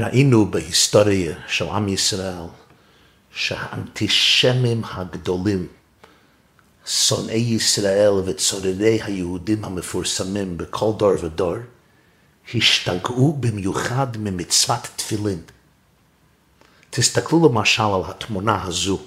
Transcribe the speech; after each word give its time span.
ראינו 0.00 0.50
בהיסטוריה 0.50 1.34
של 1.48 1.68
עם 1.68 1.88
ישראל 1.88 2.44
שהאנטישמים 3.30 4.82
הגדולים, 4.84 5.66
שונאי 6.86 7.34
ישראל 7.34 8.12
וצוררי 8.26 9.02
היהודים 9.02 9.64
המפורסמים 9.64 10.56
בכל 10.56 10.92
דור 10.96 11.12
ודור, 11.22 11.56
השתגעו 12.54 13.36
במיוחד 13.40 14.06
ממצוות 14.18 14.88
תפילין. 14.96 15.40
תסתכלו 16.90 17.48
למשל 17.48 17.82
על 17.82 18.02
התמונה 18.08 18.62
הזו, 18.62 18.98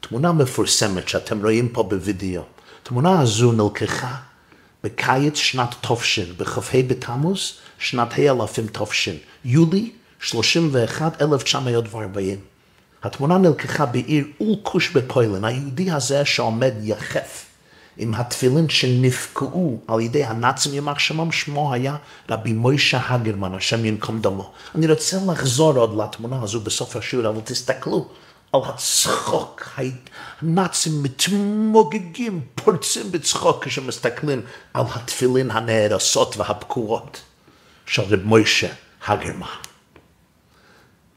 תמונה 0.00 0.32
מפורסמת 0.32 1.08
שאתם 1.08 1.42
רואים 1.42 1.68
פה 1.68 1.82
בווידאו. 1.82 2.42
התמונה 2.82 3.20
הזו 3.20 3.52
נלקחה 3.52 4.16
בקיץ 4.84 5.36
שנת 5.36 5.74
תופשין, 5.80 6.34
בכ"ה 6.36 6.82
בתמוז, 6.86 7.52
שנת 7.78 8.08
האלפים 8.12 8.66
תופשין, 8.66 9.16
יולי 9.44 9.90
31, 10.20 11.22
1940. 11.22 12.38
התמונה 13.02 13.38
נלקחה 13.38 13.86
בעיר 13.86 14.24
אולקוש 14.40 14.90
בפוילן, 14.90 15.44
היהודי 15.44 15.90
הזה 15.90 16.24
שעומד 16.24 16.72
יחף 16.82 17.46
עם 17.96 18.14
התפילין 18.14 18.68
שנפקעו 18.68 19.80
על 19.88 20.00
ידי 20.00 20.24
הנאצים 20.24 20.74
יימח 20.74 20.98
שמם, 20.98 21.32
שמו 21.32 21.72
היה 21.72 21.96
רבי 22.30 22.52
מוישה 22.52 23.00
הגרמן, 23.08 23.54
השם 23.54 23.84
ינקום 23.84 24.20
דמו. 24.20 24.52
אני 24.74 24.86
רוצה 24.86 25.16
לחזור 25.28 25.76
עוד 25.76 25.98
לתמונה 25.98 26.42
הזו 26.42 26.60
בסוף 26.60 26.96
השיעור, 26.96 27.28
אבל 27.28 27.40
תסתכלו 27.40 28.08
על 28.52 28.60
הצחוק, 28.64 29.78
הנאצים 30.42 31.02
מתמוגגים, 31.02 32.40
פורצים 32.54 33.12
בצחוק 33.12 33.64
כשמסתכלים 33.64 34.42
על 34.74 34.84
התפילין 34.94 35.50
הנהרסות 35.50 36.36
והפקועות 36.36 37.20
של 37.86 38.02
רב 38.02 38.24
מוישה 38.24 38.68
הגרמן. 39.06 39.69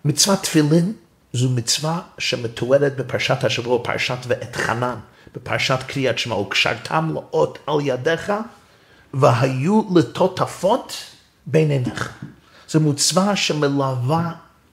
מצוות 0.05 0.39
תפילין 0.43 0.93
זו 1.33 1.49
מצווה 1.49 2.01
שמתוארת 2.17 2.95
בפרשת 2.95 3.43
השבוע, 3.43 3.83
פרשת 3.83 4.17
ואת 4.27 4.55
חנן, 4.55 4.95
בפרשת 5.35 5.79
קריאת 5.87 6.19
שמע, 6.19 6.35
וקשרתם 6.35 7.11
לאות 7.13 7.59
על 7.67 7.75
ידיך 7.81 8.33
והיו 9.13 9.81
לטוטפות 9.95 10.93
בין 11.45 11.71
עיניך. 11.71 12.13
זו 12.67 12.79
מצווה 12.79 13.35
שמלווה 13.35 14.31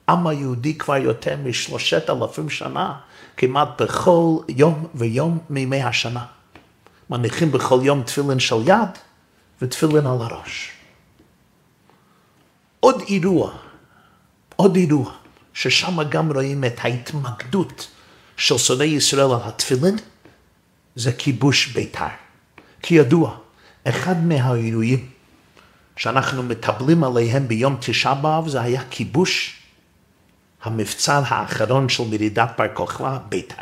עם 0.09 0.27
היהודי 0.27 0.77
כבר 0.77 0.97
יותר 0.97 1.35
משלושת 1.43 2.09
אלפים 2.09 2.49
שנה, 2.49 2.97
כמעט 3.37 3.81
בכל 3.81 4.37
יום 4.49 4.87
ויום 4.95 5.39
מימי 5.49 5.83
השנה. 5.83 6.25
מניחים 7.09 7.51
בכל 7.51 7.79
יום 7.83 8.03
תפילין 8.03 8.39
של 8.39 8.55
יד 8.65 8.89
ותפילין 9.61 10.07
על 10.07 10.21
הראש. 10.21 10.71
עוד 12.79 13.01
אירוע, 13.07 13.51
עוד 14.55 14.75
אירוע, 14.75 15.11
ששם 15.53 16.03
גם 16.09 16.31
רואים 16.31 16.63
את 16.63 16.79
ההתמקדות 16.81 17.87
של 18.37 18.57
שונאי 18.57 18.85
ישראל 18.85 19.31
על 19.31 19.39
התפילין, 19.43 19.97
זה 20.95 21.11
כיבוש 21.11 21.67
ביתר. 21.67 22.07
כי 22.81 22.95
ידוע, 22.95 23.37
אחד 23.83 24.25
מהאירועים 24.25 25.09
שאנחנו 25.95 26.43
מטבלים 26.43 27.03
עליהם 27.03 27.47
ביום 27.47 27.77
תשעה 27.79 28.15
באב 28.15 28.47
זה 28.47 28.61
היה 28.61 28.81
כיבוש 28.89 29.61
המבצע 30.63 31.21
האחרון 31.25 31.89
של 31.89 32.03
מרידת 32.03 32.49
בר 32.57 32.67
כוכבא, 32.73 33.17
ביתר. 33.29 33.55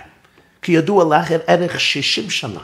כי 0.61 0.71
ידוע 0.71 1.17
לאחר 1.17 1.39
ערך 1.47 1.79
60 1.79 2.29
שנה, 2.29 2.59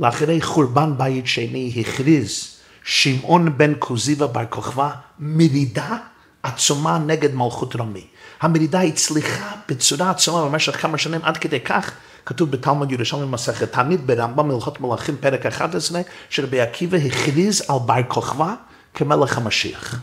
לאחרי 0.00 0.42
חורבן 0.42 0.98
בית 0.98 1.26
שני, 1.26 1.72
הכריז 1.80 2.56
שמעון 2.84 3.58
בן 3.58 3.72
כוזיבא 3.78 4.26
בר 4.26 4.46
כוכבא 4.50 4.90
מרידה 5.18 5.96
עצומה 6.42 6.98
נגד 6.98 7.34
מלכות 7.34 7.76
רומי. 7.76 8.06
המרידה 8.40 8.80
הצליחה 8.80 9.52
בצורה 9.68 10.10
עצומה 10.10 10.48
במשך 10.48 10.82
כמה 10.82 10.98
שנים, 10.98 11.20
עד 11.22 11.36
כדי 11.36 11.60
כך, 11.60 11.92
כתוב 12.26 12.50
בתלמוד 12.50 12.92
ירושלים 12.92 13.22
במסכת 13.22 13.72
תמיד 13.72 14.06
ברמב"ם 14.06 14.48
מלכות 14.48 14.80
מלכים 14.80 15.16
פרק 15.20 15.46
11, 15.46 16.00
שרבי 16.30 16.60
עקיבא 16.60 16.98
הכריז 16.98 17.62
על 17.68 17.76
בר 17.86 18.02
כוכבא 18.08 18.54
כמלך 18.94 19.38
המשיח. 19.38 20.00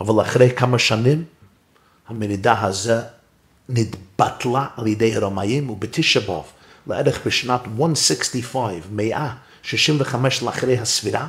אבל 0.00 0.22
אחרי 0.22 0.50
כמה 0.50 0.78
שנים, 0.78 1.24
המרידה 2.08 2.62
הזו 2.62 2.94
נתבטלה 3.68 4.66
על 4.76 4.86
ידי 4.86 5.16
הרומאים, 5.16 5.70
ובתשע 5.70 6.20
באב, 6.20 6.44
לערך 6.86 7.26
בשנת 7.26 7.60
165, 7.76 8.82
165 8.90 10.42
לאחרי 10.42 10.78
הספירה, 10.78 11.26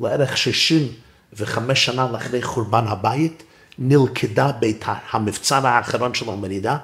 לערך 0.00 0.36
65 0.36 1.84
שנה 1.84 2.08
לאחרי 2.12 2.42
חורבן 2.42 2.84
הבית, 2.86 3.42
נלכדה 3.80 4.52
ביתר, 4.52 4.92
המבצר 5.10 5.66
האחרון 5.66 6.14
של 6.14 6.30
המרידה, 6.30 6.76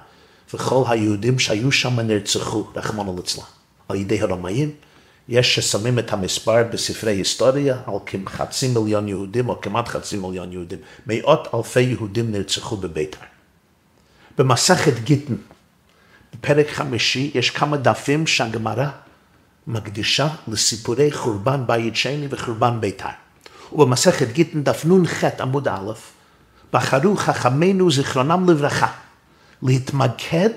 וכל 0.55 0.85
היהודים 0.89 1.39
שהיו 1.39 1.73
שם 1.73 2.01
נרצחו, 2.01 2.67
רחמנא 2.77 3.11
ליצלן, 3.17 3.45
על 3.89 3.97
ידי 3.97 4.21
הרומאים. 4.21 4.71
יש 5.29 5.55
ששמים 5.55 5.99
את 5.99 6.13
המספר 6.13 6.65
בספרי 6.73 7.13
היסטוריה 7.13 7.77
על 7.87 7.95
כחצי 8.07 8.69
מיליון 8.69 9.09
יהודים 9.09 9.49
או 9.49 9.61
כמעט 9.61 9.89
חצי 9.89 10.17
מיליון 10.17 10.53
יהודים. 10.53 10.79
מאות 11.07 11.49
אלפי 11.55 11.81
יהודים 11.81 12.33
נרצחו 12.33 12.77
בביתר. 12.77 13.19
במסכת 14.39 14.99
גיטן, 15.05 15.35
בפרק 16.35 16.71
חמישי, 16.71 17.31
יש 17.35 17.51
כמה 17.51 17.77
דפים 17.77 18.27
שהגמרא 18.27 18.87
מקדישה 19.67 20.29
לסיפורי 20.49 21.13
חורבן 21.13 21.67
בית 21.67 21.97
שני 21.97 22.27
וחורבן 22.31 22.81
ביתר. 22.81 23.09
ובמסכת 23.73 24.33
גיטן 24.33 24.63
דף 24.63 24.85
נ"ח 24.85 25.25
עמוד 25.41 25.69
א', 25.69 25.93
בחרו 26.73 27.17
חכמינו 27.17 27.91
זיכרונם 27.91 28.51
לברכה 28.51 28.93
להתמקד 29.63 30.51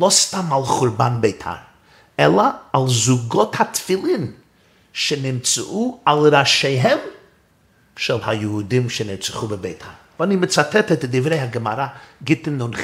לא 0.00 0.10
סתם 0.10 0.52
על 0.52 0.62
חורבן 0.62 1.20
ביתר, 1.20 1.54
אלא 2.20 2.42
על 2.72 2.82
זוגות 2.86 3.60
התפילין 3.60 4.32
שנמצאו 4.92 6.00
על 6.04 6.18
ראשיהם 6.18 6.98
של 7.96 8.16
היהודים 8.26 8.90
שנרצחו 8.90 9.46
בביתר. 9.46 9.88
ואני 10.20 10.36
מצטט 10.36 10.92
את 10.92 11.04
דברי 11.04 11.40
הגמרא, 11.40 11.86
גיטין 12.22 12.58
נ"ח. 12.58 12.80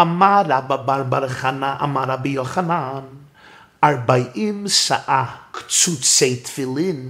אמר 0.00 0.42
רבא 0.48 0.76
בר 0.76 1.02
בר 1.02 1.28
חנה, 1.28 1.76
אמר 1.82 2.04
רבי 2.04 2.28
יוחנן, 2.28 3.00
ארבעים 3.84 4.68
שאה 4.68 5.24
קצוצי 5.50 6.36
תפילין 6.36 7.08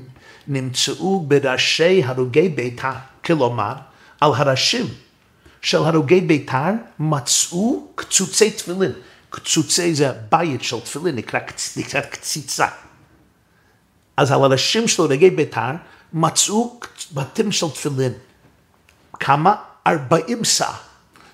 נמצאו 0.49 1.21
בראשי 1.21 2.03
הרוגי 2.05 2.49
ביתר, 2.49 2.93
כלומר, 3.25 3.75
על 4.23 4.31
הראשים 4.35 4.87
של 5.63 5.79
הרוגי 5.79 6.21
ביתר 6.21 6.71
מצאו 6.99 7.87
קצוצי 7.95 8.51
תפילין. 8.51 8.93
קצוצי 9.31 9.95
זה 9.95 10.13
בית 10.31 10.63
של 10.63 10.81
תפילין, 10.81 11.17
נקרא, 11.17 11.41
נקרא 11.77 12.01
קציצה. 12.01 12.67
אז 14.17 14.33
על 14.33 14.45
הראשים 14.45 14.89
של 14.89 15.03
הרוגי 15.03 15.31
ביתר 15.31 15.71
מצאו 16.13 16.81
בתים 17.15 17.53
של 17.53 17.71
תפילין. 17.71 18.13
כמה? 19.13 19.55
ארבעים 19.87 20.45
שאה. 20.45 20.75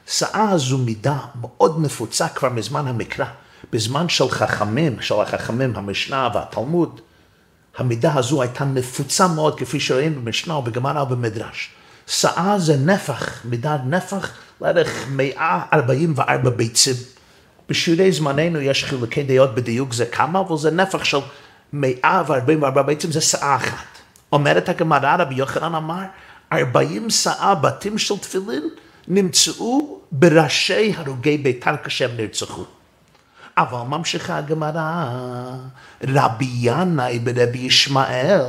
שאה 0.07 0.51
הזו 0.51 0.79
מידה 0.79 1.19
מאוד 1.41 1.81
נפוצה 1.81 2.29
כבר 2.29 2.49
מזמן 2.49 2.87
המקרא. 2.87 3.27
בזמן 3.73 4.09
של 4.09 4.29
חכמים, 4.31 5.01
של 5.01 5.15
החכמים, 5.15 5.77
המשנה 5.77 6.29
והתלמוד, 6.35 7.01
המידה 7.77 8.15
הזו 8.15 8.43
הייתה 8.43 8.65
נפוצה 8.65 9.29
מאוד, 9.29 9.59
כפי 9.59 9.81
שרואים 9.81 10.25
במשנה 10.25 10.55
ובגמרא 10.55 11.03
ובמדרש. 11.03 11.71
שאה 12.09 12.59
זה 12.59 12.77
נפח, 12.77 13.41
מידת 13.45 13.81
נפח 13.87 14.31
לערך 14.61 15.07
144 15.09 16.51
ביצים. 16.51 16.95
בשיעורי 17.69 18.13
זמננו 18.13 18.61
יש 18.61 18.85
חילוקי 18.85 19.23
דעות 19.23 19.55
בדיוק 19.55 19.93
זה 19.93 20.07
כמה, 20.07 20.41
אבל 20.41 20.57
זה 20.57 20.71
נפח 20.71 21.05
של 21.05 21.19
144 21.73 22.83
ביצים, 22.83 23.13
זה 23.13 23.21
שאה 23.21 23.57
אחת. 23.57 23.85
אומרת 24.33 24.69
הגמרא, 24.69 25.17
רבי 25.19 25.35
יוחנן 25.35 25.75
אמר, 25.75 26.03
40 26.53 27.11
שאה 27.11 27.55
בתים 27.55 27.99
של 27.99 28.19
תפילין 28.19 28.69
נמצאו 29.09 30.01
בראשי 30.13 30.95
הרוגי 30.97 31.39
ביתר 31.39 31.75
כשהם 31.85 32.11
נרצחו. 32.17 32.65
אבל 33.59 33.79
ממשיכה 33.97 34.39
הגמרא, 34.39 35.09
רבי 36.09 36.51
ינאי 36.55 37.19
ברבי 37.19 37.59
ישמעאל 37.59 38.41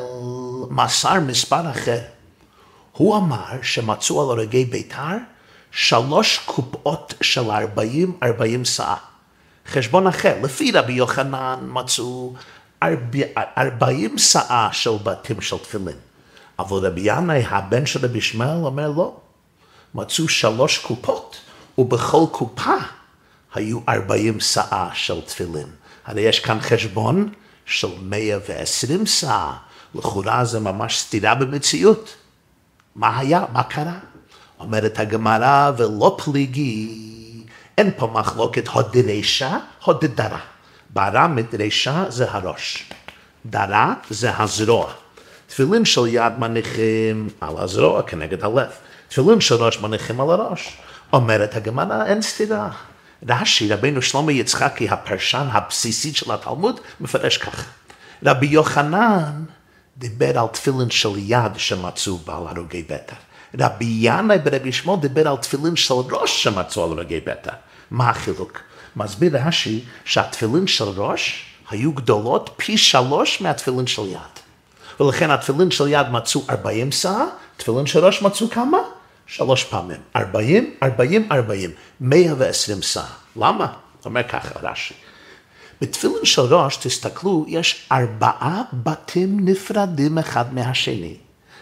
מסר 0.70 1.20
מספר 1.20 1.72
אחר. 1.72 2.00
הוא 3.00 3.18
אמר 3.18 3.62
שמצאו 3.62 4.22
על 4.22 4.38
הורגי 4.38 4.66
ביתר 4.66 5.18
שלוש 5.72 6.38
קופאות 6.46 7.14
של 7.22 7.52
ארבעים, 7.52 8.18
ארבעים 8.24 8.66
שאה. 8.66 8.96
חשבון 9.68 10.08
אחר, 10.08 10.36
לפי 10.44 10.72
רבי 10.72 10.94
יוחנן 10.94 11.60
מצאו 11.62 12.34
ארבעים 13.58 14.18
שאה 14.18 14.70
של 14.72 14.92
בתים 15.04 15.42
של 15.42 15.58
תפילין. 15.58 15.96
אבל 16.60 16.88
רבי 16.88 17.02
ינאי, 17.04 17.44
הבן 17.50 17.86
של 17.86 18.06
רבי 18.06 18.18
ישמעאל, 18.18 18.66
אומר 18.66 18.92
לא. 18.92 19.18
מצאו 19.96 20.30
שלוש 20.30 20.78
קופות, 20.78 21.38
ובכל 21.78 22.24
קופה 22.32 22.76
היו 23.54 23.80
ארבעים 23.90 24.40
שאה 24.40 24.90
של 24.94 25.22
תפילין. 25.22 25.68
הרי 26.06 26.22
יש 26.22 26.40
כאן 26.40 26.58
חשבון 26.62 27.34
של 27.66 27.90
מאה 28.02 28.38
ועשרים 28.50 29.06
שאה. 29.06 29.54
לכאורה 29.96 30.46
זה 30.46 30.60
ממש 30.60 31.00
סתירה 31.00 31.36
במציאות. 31.36 32.16
מה 33.00 33.20
היה? 33.20 33.46
מה 33.54 33.64
קרה? 33.64 33.94
אומרת 34.60 35.00
הגמרא, 35.00 35.72
ולא 35.78 36.18
פליגי, 36.24 36.98
אין 37.78 37.92
פה 37.98 38.08
מחלוקת 38.14 38.68
הודרשה, 38.68 39.58
הודדרה. 39.84 40.40
בערה 40.90 41.28
מדרשה 41.28 42.06
זה 42.10 42.32
הראש, 42.32 42.90
דרה 43.46 43.94
זה 44.10 44.38
הזרוע. 44.38 44.92
תפילין 45.48 45.86
של 45.86 46.08
יד 46.08 46.34
מניחים 46.40 47.30
על 47.42 47.58
הזרוע 47.58 48.02
כנגד 48.02 48.44
הלב. 48.44 48.70
תפילין 49.08 49.42
של 49.42 49.56
ראש 49.56 49.80
מניחים 49.80 50.22
על 50.22 50.30
הראש. 50.30 50.78
אומרת 51.14 51.56
הגמרא, 51.56 52.06
אין 52.06 52.22
סתירה. 52.22 52.70
רש"י, 53.30 53.74
רבינו 53.74 54.02
שלמה 54.02 54.32
יצחקי, 54.32 54.90
הפרשן 54.90 55.48
הבסיסית 55.52 56.16
של 56.16 56.32
התלמוד, 56.32 56.80
מפרש 57.00 57.38
כך. 57.38 57.66
רבי 58.26 58.48
יוחנן 58.48 59.44
דיבר 60.00 60.40
על 60.40 60.48
תפילין 60.48 60.90
של 60.90 61.10
יד 61.18 61.52
שמצאו 61.58 62.18
בעל 62.18 62.48
הרוגי 62.48 62.84
ביתר. 62.84 63.16
רבי 63.60 63.98
ינאי 64.00 64.40
ברבי 64.40 64.72
שמואל 64.72 65.00
דיבר 65.00 65.28
על 65.28 65.38
תפילין 65.38 65.76
של 65.76 65.94
ראש 65.94 66.44
שמצאו 66.44 66.84
על 66.84 66.92
הרוגי 66.92 67.20
ביתר. 67.20 67.52
מה 67.92 68.10
החילוק? 68.10 68.60
מסביר 68.96 69.48
רש"י 69.48 69.84
שהתפילין 70.06 70.68
של 70.68 70.84
ראש 70.84 71.46
היו 71.70 71.92
גדולות 71.92 72.50
פי 72.58 72.78
שלוש 72.78 73.42
מהתפילין 73.42 73.88
של 73.88 74.02
יד. 74.02 74.40
ולכן 75.00 75.32
התפילין 75.32 75.72
של 75.72 75.88
יד 75.88 76.08
מצאו 76.12 76.42
40 76.50 76.92
שאה, 76.92 77.26
תפילין 77.58 77.86
של 77.86 78.06
ראש 78.06 78.22
מצאו 78.22 78.50
כמה? 78.50 78.78
שלוש 79.28 79.64
פעמים. 79.64 80.00
40, 80.16 80.76
40, 80.84 81.28
40. 81.32 81.72
120 82.02 82.82
שאה. 82.82 83.04
למה? 83.36 83.74
אומר 84.06 84.24
ככה 84.24 84.60
רש"י. 84.62 84.94
בתפילין 85.82 86.26
של 86.26 86.42
ראש, 86.42 86.78
תסתכלו, 86.78 87.46
יש 87.48 87.88
ארבעה 87.92 88.62
בתים 88.74 89.50
נפרדים 89.50 90.18
אחד 90.18 90.54
מהשני, 90.54 91.16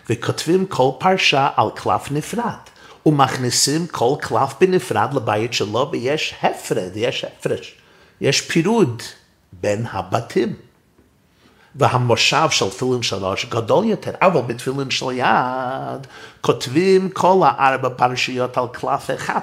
וכותבים 0.10 0.66
כל 0.66 0.92
פרשה 1.00 1.50
על 1.56 1.70
קלף 1.76 2.12
נפרד, 2.12 2.58
ומכניסים 3.06 3.88
כל 3.88 4.16
קלף 4.20 4.54
בנפרד 4.62 5.14
לבית 5.14 5.54
שלו, 5.54 5.90
ויש 5.92 6.36
הפרד, 6.42 6.92
יש 6.96 7.24
הפרש, 7.24 7.76
יש 8.22 8.42
פירוד 8.42 9.02
בין 9.54 9.86
הבתים. 9.92 10.54
והמושב 11.76 12.48
של 12.50 12.70
תפילין 12.70 13.04
של 13.04 13.26
ראש 13.26 13.46
גדול 13.46 13.86
יותר, 13.86 14.12
אבל 14.22 14.42
בתפילין 14.42 14.90
של 14.90 15.12
יד 15.12 16.08
כותבים 16.42 17.10
כל 17.10 17.42
הארבע 17.46 17.90
פרשיות 17.90 18.58
על 18.58 18.66
קלף 18.72 19.10
אחד. 19.16 19.40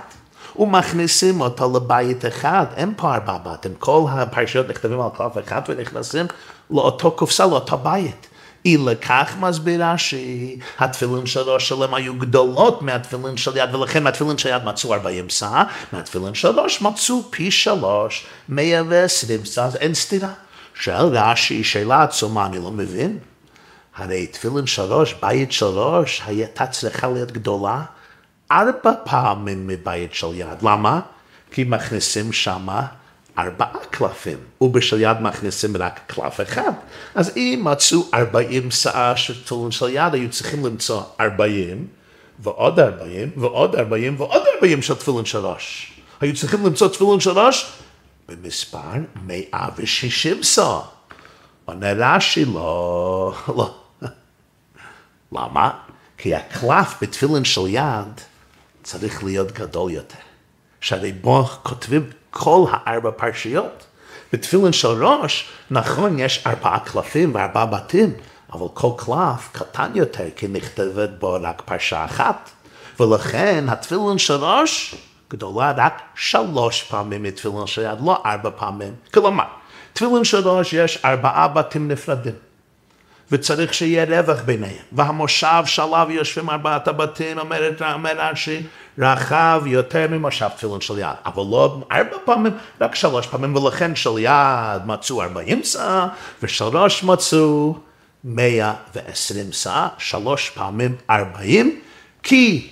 ומכניסים 0.57 1.41
אותו 1.41 1.77
לבית 1.77 2.27
אחד, 2.27 2.67
אין 2.77 2.95
פה 2.97 3.15
ארבע 3.15 3.39
בתים, 3.39 3.75
כל 3.79 4.05
הפרשיות 4.11 4.69
נכתבים 4.69 5.01
על 5.01 5.09
קלף 5.17 5.39
אחד 5.47 5.61
ונכנסים 5.69 6.27
לאותו 6.71 7.11
קופסה, 7.11 7.47
לאותו 7.47 7.79
בית. 7.79 8.27
אי 8.65 8.77
לכך 8.77 9.35
מסבירה 9.41 9.99
שהתפילין 9.99 11.27
של 11.27 11.41
ראש 11.41 11.69
שלהם 11.69 11.95
היו 11.95 12.15
גדולות 12.15 12.83
מהתפילין 12.83 13.37
של 13.37 13.57
יד, 13.57 13.75
ולכן 13.75 14.03
מהתפילין 14.03 14.39
של 14.39 14.49
יד 14.49 14.65
מצאו 14.65 14.95
40 14.95 15.29
שאה, 15.29 15.65
מהתפילין 15.93 16.35
של 16.35 16.61
ראש 16.61 16.83
מצאו 16.83 17.23
פי 17.31 17.51
שלוש, 17.51 18.27
120 18.49 19.45
שאה, 19.45 19.65
אז 19.65 19.77
אין 19.77 19.95
סתירה. 19.95 20.33
שואל 20.75 21.07
רש"י, 21.07 21.65
שאלה 21.65 22.03
עצומה, 22.03 22.47
אני 22.47 22.59
לא 22.59 22.71
מבין. 22.71 23.19
הרי 23.97 24.27
תפילין 24.27 24.67
של 24.67 24.83
ראש, 24.83 25.15
בית 25.23 25.53
של 25.53 25.67
ראש, 25.67 26.23
הייתה 26.27 26.67
צריכה 26.67 27.09
להיות 27.09 27.33
גדולה 27.33 27.83
ארבע 28.51 28.93
פעמים 29.05 29.67
מבית 29.67 30.15
של 30.15 30.35
יד. 30.35 30.63
למה? 30.63 31.01
כי 31.51 31.65
מכניסים 31.65 32.33
שמה 32.33 32.87
ארבעה 33.39 33.85
קלפים, 33.91 34.39
ובשל 34.61 35.01
יד 35.01 35.17
מכניסים 35.21 35.77
רק 35.77 36.01
קלף 36.07 36.41
אחד. 36.41 36.73
אז 37.15 37.37
אם 37.37 37.61
מצאו 37.65 38.07
ארבעים 38.15 38.71
שאה 38.71 39.17
של 39.17 39.45
תפילין 39.45 39.71
של 39.71 39.89
יד, 39.89 40.15
היו 40.15 40.31
צריכים 40.31 40.67
למצוא 40.67 41.03
ארבעים, 41.21 41.87
ועוד 42.39 42.81
ארבעים, 42.81 43.31
ועוד 43.37 43.77
ארבעים, 43.77 44.15
ועוד 44.19 44.43
ארבעים 44.55 44.83
של 44.83 44.95
תפילין 44.95 45.25
של 45.25 45.39
ראש. 45.39 45.93
היו 46.21 46.37
צריכים 46.37 46.67
למצוא 46.67 46.89
תפילין 46.89 47.21
של 47.21 47.31
ראש 47.31 47.73
במספר 48.29 48.79
160 49.27 50.43
שאה. 50.43 50.81
עונה 51.65 51.93
רש"י 51.93 52.45
לא, 52.45 53.35
לא. 53.49 53.75
למה? 55.33 55.71
כי 56.19 56.35
הקלף 56.35 56.95
בתפילין 57.03 57.45
של 57.45 57.67
יד 57.67 58.21
צריך 58.85 59.25
להיות 59.25 59.53
גדול 59.53 59.91
יותר. 59.91 60.19
שהרי 60.81 61.13
בו 61.13 61.45
כותבים 61.45 62.11
כל 62.31 62.65
הארבע 62.71 63.11
פרשיות. 63.11 63.85
בתפילין 64.33 64.73
של 64.73 65.05
ראש, 65.05 65.49
נכון, 65.71 66.19
יש 66.19 66.47
ארבעה 66.47 66.79
קלפים 66.81 67.35
וארבעה 67.35 67.67
בתים, 67.67 68.13
אבל 68.53 68.67
כל 68.75 68.91
קלף 68.97 69.49
קטן 69.53 69.91
יותר, 69.95 70.25
כי 70.37 70.49
נכתבת 70.49 71.11
בו 71.19 71.39
רק 71.43 71.63
פרשה 71.65 72.05
אחת. 72.05 72.51
ולכן 73.01 73.65
התפילין 73.69 74.19
של 74.19 74.35
ראש 74.35 74.95
גדולה 75.31 75.73
רק 75.77 76.03
שלוש 76.15 76.83
פעמים 76.83 77.23
מתפילין 77.23 77.67
של 77.67 77.83
יד, 77.83 77.99
לא 78.05 78.23
ארבע 78.27 78.51
פעמים. 78.57 78.95
כלומר, 79.15 79.45
תפילין 79.93 80.25
של 80.25 80.49
ראש 80.49 80.73
יש 80.73 81.05
ארבעה 81.05 81.49
בתים 81.49 81.89
נפרדים. 81.89 82.35
וצריך 83.35 83.75
שיהיה 83.75 84.05
רווח 84.05 84.41
ביניהם. 84.41 84.83
והמושב 84.93 85.63
שעליו 85.67 86.07
יושבים 86.11 86.51
ארבעת 86.51 86.89
הבתים, 86.89 87.39
אומר 87.39 88.15
רש"י, 88.17 88.63
רחב 88.99 89.63
יותר 89.67 90.07
ממושב 90.11 90.49
תפילין 90.57 90.81
של 90.81 90.99
יד. 90.99 91.07
אבל 91.27 91.43
לא 91.51 91.81
ארבע 91.93 92.17
פעמים, 92.25 92.53
רק 92.81 92.95
שלוש 92.95 93.27
פעמים, 93.27 93.57
ולכן 93.57 93.97
של 93.97 94.19
יד 94.19 94.87
מצאו 94.87 95.23
ארבעים 95.23 95.63
שאה, 95.65 96.07
ושל 96.43 96.65
ראש 96.65 97.05
מצאו 97.05 97.79
מאה 98.25 98.73
ועשרים 98.95 99.53
שאה, 99.53 99.89
שלוש 99.99 100.51
פעמים 100.51 100.97
ארבעים, 101.11 101.81
כי 102.23 102.71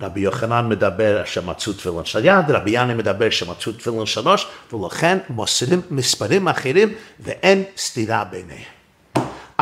רבי 0.00 0.20
יוחנן 0.20 0.68
מדבר 0.68 1.22
שמצאו 1.24 1.72
תפילין 1.72 2.04
של 2.04 2.24
יד, 2.24 2.50
רבי 2.50 2.70
יאני 2.70 2.94
מדבר 2.94 3.30
שמצאו 3.30 3.72
תפילין 3.72 4.06
של 4.06 4.28
ראש, 4.28 4.46
ולכן 4.72 5.18
מוסרים 5.28 5.80
מספרים 5.90 6.48
אחרים 6.48 6.94
ואין 7.20 7.62
סתירה 7.76 8.24
ביניהם. 8.24 8.81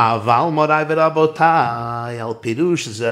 אבל 0.00 0.50
מוריי 0.52 0.84
ורבותיי, 0.88 2.20
על 2.20 2.32
פירוש 2.40 2.88
זה 2.88 3.10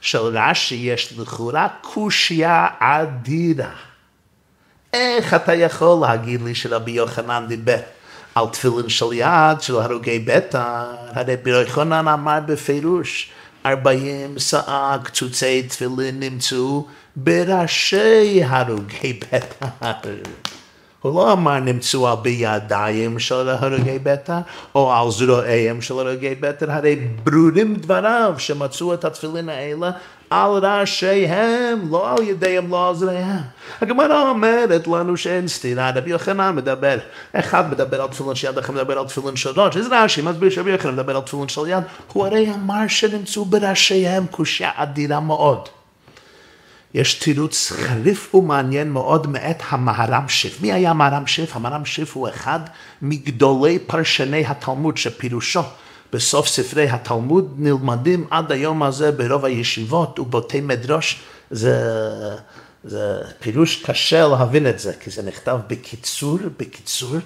של 0.00 0.18
רש"י 0.18 0.74
יש 0.74 1.14
לכאורה 1.18 1.68
קושייה 1.80 2.66
אדירה. 2.78 3.70
איך 4.92 5.34
אתה 5.34 5.54
יכול 5.54 6.06
להגיד 6.06 6.42
לי 6.42 6.54
שרבי 6.54 6.90
יוחנן 6.90 7.44
דיבר 7.48 7.78
על 8.34 8.46
תפילין 8.52 8.88
של 8.88 9.12
יד 9.12 9.60
של 9.60 9.76
הרוגי 9.76 10.18
ביתר? 10.18 10.58
הרי 11.14 11.34
רבי 11.34 11.50
יוחנן 11.50 12.08
אמר 12.08 12.38
בפירוש, 12.46 13.30
ארבעים 13.66 14.38
שאה 14.38 14.96
קצוצי 15.04 15.62
תפילין 15.62 16.20
נמצאו 16.20 16.86
בראשי 17.16 18.44
הרוגי 18.44 19.12
ביתר. 19.12 19.86
הוא 21.04 21.14
לא 21.14 21.32
אמר 21.32 21.60
נמצאו 21.60 22.16
בידיים 22.16 23.18
של 23.18 23.48
הרוגי 23.48 23.98
ביתר, 23.98 24.38
או 24.74 24.92
על 24.92 25.10
זרועיהם 25.10 25.80
של 25.80 25.98
הרוגי 25.98 26.34
ביתר, 26.34 26.72
הרי 26.72 26.96
ברורים 27.24 27.74
דבריו 27.74 28.34
שמצאו 28.38 28.94
את 28.94 29.04
התפילין 29.04 29.48
האלה 29.48 29.90
על 30.30 30.50
ראשיהם, 30.50 31.80
לא 31.90 32.12
על 32.12 32.22
ידיהם, 32.22 32.70
לא 32.70 32.88
על 32.88 32.94
זרועיהם. 32.94 33.42
הגמרא 33.80 34.30
אומרת 34.30 34.86
לנו 34.86 35.16
שאין 35.16 35.48
סתירה, 35.48 35.90
רבי 35.94 36.10
יוחנן 36.10 36.56
מדבר, 36.56 36.98
אחד 37.32 37.70
מדבר 37.70 38.02
על 38.02 38.08
תפילין 38.08 38.34
של 38.34 38.48
יד, 38.48 38.58
אחד 38.58 38.74
מדבר 38.74 38.98
על 38.98 39.06
תפילין 39.06 39.36
של 39.36 39.60
ראש, 39.60 39.76
אז 39.76 39.86
רש"י? 39.90 40.22
מסביר 40.22 40.50
שרבי 40.50 40.70
יוחנן 40.70 40.92
מדבר 40.92 41.16
על 41.16 41.22
תפילין 41.22 41.48
של 41.48 41.66
יד, 41.68 41.82
הוא 42.12 42.26
הרי 42.26 42.50
אמר 42.54 42.88
שנמצאו 42.88 43.44
בראשיהם 43.44 44.26
קושייה 44.30 44.70
אדירה 44.76 45.20
מאוד. 45.20 45.68
יש 46.94 47.14
תירוץ 47.14 47.72
חריף 47.72 48.34
ומעניין 48.34 48.92
מאוד 48.92 49.26
מאת 49.26 49.62
המהר"ם 49.68 50.28
שיף. 50.28 50.60
מי 50.60 50.72
היה 50.72 50.90
המהר"ם 50.90 51.26
שיף? 51.26 51.56
המהר"ם 51.56 51.84
שיף 51.84 52.16
הוא 52.16 52.28
אחד 52.28 52.60
מגדולי 53.02 53.78
פרשני 53.78 54.46
התלמוד 54.46 54.96
שפירושו 54.96 55.62
בסוף 56.12 56.48
ספרי 56.48 56.88
התלמוד 56.88 57.54
נלמדים 57.58 58.26
עד 58.30 58.52
היום 58.52 58.82
הזה 58.82 59.12
ברוב 59.12 59.44
הישיבות 59.44 60.18
ובתי 60.18 60.60
מדרש. 60.60 61.20
זה, 61.50 61.76
זה 62.84 63.22
פירוש 63.40 63.82
קשה 63.84 64.28
להבין 64.28 64.66
את 64.66 64.78
זה, 64.78 64.92
כי 65.00 65.10
זה 65.10 65.22
נכתב 65.22 65.58
בקיצור, 65.66 66.38
בקיצור, 66.58 67.16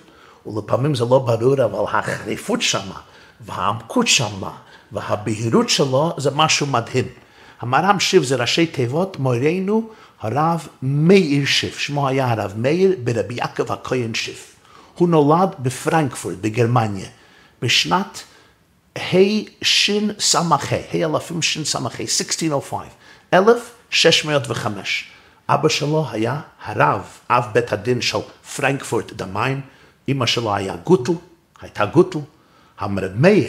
ולפעמים 0.47 0.95
זה 0.95 1.05
לא 1.05 1.19
ברור, 1.19 1.65
אבל 1.65 1.99
החריפות 1.99 2.63
שמה, 2.63 3.01
והעמקות 3.41 4.07
שמה, 4.07 4.51
והבהירות 4.93 5.69
שלו 5.69 6.15
זה 6.17 6.31
משהו 6.31 6.67
מדהים. 6.67 7.05
המר"ם 7.61 8.01
שיף 8.01 8.23
זה 8.23 8.37
ראשי 8.37 8.67
תיבות 8.67 9.19
מורנו 9.19 9.91
הרב 10.21 10.69
מאיר 10.83 11.47
שיף, 11.47 11.79
שמו 11.79 12.09
היה 12.09 12.31
הרב 12.31 12.53
מאיר 12.57 12.97
ברבי 13.05 13.35
יעקב 13.35 13.73
הכהן 13.73 14.15
שיף. 14.15 14.55
הוא 14.95 15.09
נולד 15.09 15.49
בפרנקפורט 15.59 16.37
בגרמניה 16.41 17.09
בשנת 17.63 18.23
השס"ה, 18.97 20.43
אלפים 20.95 21.43
שס"ה, 21.43 21.79
1605, 22.01 22.83
1605. 23.33 25.11
אבא 25.49 25.69
שלו 25.69 26.07
היה 26.11 26.41
הרב, 26.65 27.03
אב 27.31 27.45
בית 27.53 27.73
הדין 27.73 28.01
של 28.01 28.19
פרנקפורט 28.57 29.13
דמיין, 29.13 29.61
אמא 30.09 30.27
שלו 30.27 30.55
היה 30.55 30.77
גוטל, 30.77 31.13
הייתה 31.61 31.87
גוטל, 31.87 32.19
המרד 32.79 33.21
מאיר 33.21 33.49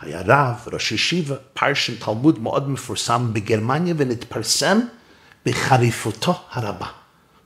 היה 0.00 0.22
רב, 0.26 0.68
ראש 0.72 0.92
ישיבה, 0.92 1.34
פרשן 1.54 1.94
תלמוד 1.94 2.38
מאוד 2.38 2.70
מפורסם 2.70 3.32
בגרמניה 3.32 3.94
ונתפרסם 3.96 4.80
בחריפותו 5.46 6.34
הרבה. 6.50 6.86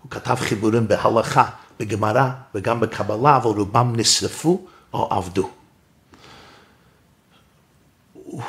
הוא 0.02 0.10
כתב 0.10 0.34
חיבורים 0.34 0.88
בהלכה, 0.88 1.44
בגמרא 1.80 2.30
וגם 2.54 2.80
בקבלה, 2.80 3.36
אבל 3.36 3.50
רובם 3.50 3.92
נשרפו 3.96 4.66
או 4.92 5.14
עבדו. 5.14 5.50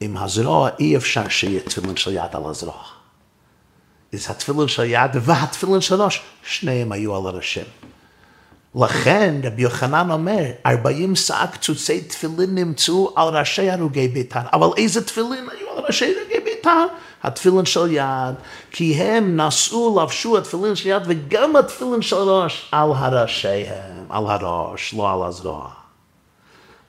עם 0.00 0.16
הזרוע, 0.16 0.70
אי 0.78 0.96
אפשר 0.96 1.28
שיהיה 1.28 1.60
תפילין 1.60 1.96
של 1.96 2.12
יד 2.12 2.30
על 2.32 2.42
הזרוע. 2.44 2.82
אז 4.12 4.26
התפילין 4.30 4.68
של 4.68 4.84
יד 4.84 5.10
והתפילין 5.14 5.80
של 5.80 6.02
ראש, 6.02 6.22
שניהם 6.42 6.92
היו 6.92 7.16
על 7.16 7.26
הראשים. 7.26 7.64
לכן 8.76 9.34
רבי 9.44 9.62
יוחנן 9.62 10.10
אומר, 10.10 10.44
ארבעים 10.66 11.16
שק 11.16 11.34
קצוצי 11.52 12.00
תפילין 12.00 12.54
נמצאו 12.54 13.12
על 13.16 13.28
ראשי 13.28 13.70
הרוגי 13.70 14.08
ביתר, 14.08 14.40
אבל 14.52 14.68
איזה 14.76 15.04
תפילין 15.04 15.48
היו 15.50 15.70
על 15.76 15.84
ראשי 15.86 16.04
הרוגי 16.04 16.44
ביתר? 16.44 16.84
התפילין 17.22 17.64
של 17.64 17.90
יד, 17.90 18.34
כי 18.70 18.94
הם 18.94 19.40
נשאו, 19.40 20.00
לבשו 20.02 20.38
התפילין 20.38 20.76
של 20.76 20.88
יד 20.88 21.02
וגם 21.06 21.56
התפילין 21.56 22.02
של 22.02 22.16
ראש 22.16 22.68
על 22.72 22.90
הראשיהם, 22.94 24.04
על 24.08 24.24
הראש, 24.26 24.94
לא 24.94 25.12
על 25.12 25.28
הזרוע. 25.28 25.68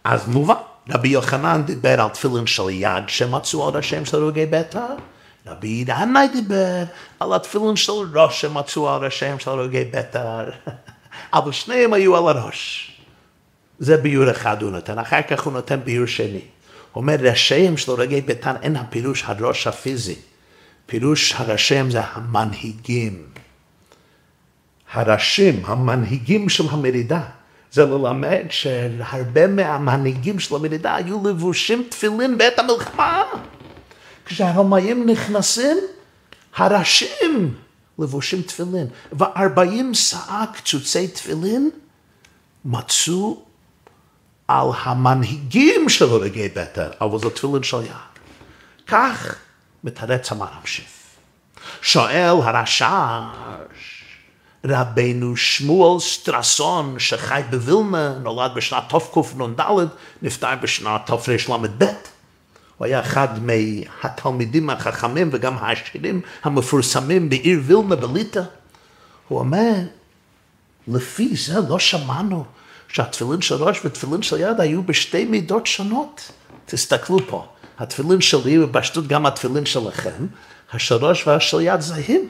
אז 0.03 0.27
מובן, 0.27 0.53
רבי 0.89 1.09
יוחנן 1.09 1.63
דיבר 1.65 2.01
על 2.01 2.09
תפילין 2.09 2.47
של 2.47 2.69
יד 2.69 3.03
שמצאו 3.07 3.67
על 3.67 3.73
ראשיהם 3.73 4.05
של 4.05 4.17
הרוגי 4.17 4.45
ביתר, 4.45 4.95
רבי 5.47 5.67
ידענאי 5.67 6.27
דיבר 6.27 6.83
על 7.19 7.33
התפילין 7.33 7.75
של 7.75 7.91
ראש 8.15 8.41
שמצאו 8.41 8.89
על 8.89 9.05
ראשיהם 9.05 9.39
של 9.39 9.49
הרוגי 9.49 9.83
ביתר. 9.83 10.49
אבל 11.33 11.51
שניהם 11.51 11.93
היו 11.93 12.17
על 12.17 12.37
הראש. 12.37 12.91
זה 13.79 13.97
ביור 13.97 14.31
אחד 14.31 14.61
הוא 14.61 14.71
נותן, 14.71 14.99
אחר 14.99 15.21
כך 15.21 15.43
הוא 15.43 15.53
נותן 15.53 15.79
ביור 15.83 16.05
שני. 16.05 16.41
הוא 16.91 17.01
אומר, 17.01 17.15
ראשיהם 17.19 17.77
של 17.77 17.91
הורגי 17.91 18.21
ביתן 18.21 18.55
אין 18.61 18.75
הפירוש 18.75 19.23
הראש 19.25 19.67
הפיזי. 19.67 20.15
פירוש 20.85 21.33
הראשיהם 21.33 21.91
זה 21.91 22.01
המנהיגים. 22.03 23.25
הראשים, 24.93 25.61
המנהיגים 25.65 26.49
של 26.49 26.63
המרידה. 26.69 27.21
זה 27.71 27.85
ללמד 27.85 28.43
שהרבה 28.49 29.47
מהמנהיגים 29.47 30.39
של 30.39 30.55
המרידה 30.55 30.95
היו 30.95 31.27
לבושים 31.27 31.87
תפילין 31.89 32.37
בעת 32.37 32.59
המלחמה. 32.59 33.23
כשהרמאים 34.25 35.09
נכנסים, 35.09 35.77
הראשים 36.55 37.53
לבושים 37.99 38.41
תפילין, 38.41 38.87
וארבעים 39.11 39.93
שאה 39.93 40.45
קצוצי 40.53 41.07
תפילין 41.07 41.69
מצאו 42.65 43.41
על 44.47 44.67
המנהיגים 44.83 45.89
של 45.89 46.05
הורגי 46.05 46.49
בטר, 46.49 46.91
אבל 47.01 47.19
זה 47.19 47.29
תפילין 47.29 47.63
של 47.63 47.81
יד. 47.81 47.91
כך 48.87 49.35
מתרץ 49.83 50.31
המרם 50.31 50.65
שיף. 50.65 50.97
שואל 51.81 52.35
הרשש, 52.43 52.83
רבנו 54.65 55.37
שמואל 55.37 55.99
סטרסון 55.99 56.99
שחי 56.99 57.41
בווילנה, 57.49 58.19
נולד 58.19 58.51
בשנת 58.55 58.83
תקנ"ד, 58.89 59.61
נפטר 60.21 60.55
בשנת 60.55 61.01
תרל"ב. 61.05 61.85
הוא 62.77 62.85
היה 62.85 62.99
אחד 62.99 63.27
מהתלמידים 63.41 64.69
החכמים 64.69 65.29
וגם 65.31 65.57
העשירים 65.57 66.21
המפורסמים 66.43 67.29
בעיר 67.29 67.59
וילנה 67.65 67.95
בליטא. 67.95 68.41
הוא 69.27 69.39
אומר, 69.39 69.73
לפי 70.87 71.35
זה 71.35 71.59
לא 71.69 71.79
שמענו 71.79 72.45
שהתפילין 72.87 73.41
של 73.41 73.55
ראש 73.55 73.85
ותפילין 73.85 74.21
של 74.21 74.39
יד 74.39 74.59
היו 74.59 74.83
בשתי 74.83 75.25
מידות 75.25 75.67
שונות. 75.67 76.31
תסתכלו 76.65 77.19
פה, 77.27 77.45
התפילין 77.79 78.21
שלי 78.21 78.63
ובשטות 78.63 79.07
גם 79.07 79.25
התפילין 79.25 79.65
שלכם, 79.65 80.27
השל 80.73 80.95
ראש 80.95 81.27
והשל 81.27 81.61
יד 81.61 81.81
זהים. 81.81 82.29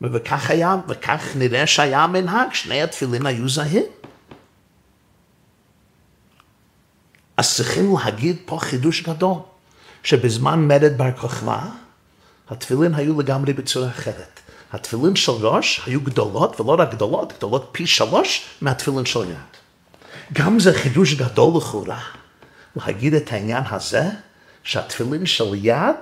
וכך 0.00 0.50
היה, 0.50 0.76
וכך 0.88 1.22
נראה 1.36 1.66
שהיה 1.66 2.00
המנהג, 2.00 2.52
שני 2.52 2.82
התפילין 2.82 3.26
היו 3.26 3.48
זהים. 3.48 3.84
אז 7.38 7.54
צריכים 7.54 7.96
להגיד 7.96 8.36
פה 8.44 8.58
חידוש 8.60 9.02
גדול, 9.02 9.38
שבזמן 10.02 10.60
מרד 10.68 10.92
בר 10.96 11.12
כוכבא, 11.20 11.58
התפילין 12.50 12.94
היו 12.94 13.20
לגמרי 13.20 13.52
בצורה 13.52 13.88
אחרת. 13.88 14.40
התפילין 14.72 15.16
של 15.16 15.32
ראש 15.32 15.80
היו 15.86 16.00
גדולות, 16.00 16.60
ולא 16.60 16.76
רק 16.78 16.90
גדולות, 16.90 17.32
גדולות 17.32 17.68
פי 17.72 17.86
שלוש 17.86 18.46
מהתפילין 18.60 19.04
של 19.04 19.30
יד. 19.30 19.52
גם 20.32 20.58
זה 20.58 20.74
חידוש 20.74 21.14
גדול 21.14 21.56
לכאורה, 21.56 22.00
להגיד 22.76 23.14
את 23.14 23.32
העניין 23.32 23.62
הזה, 23.70 24.04
שהתפילין 24.62 25.26
של 25.26 25.54
יד 25.54 25.96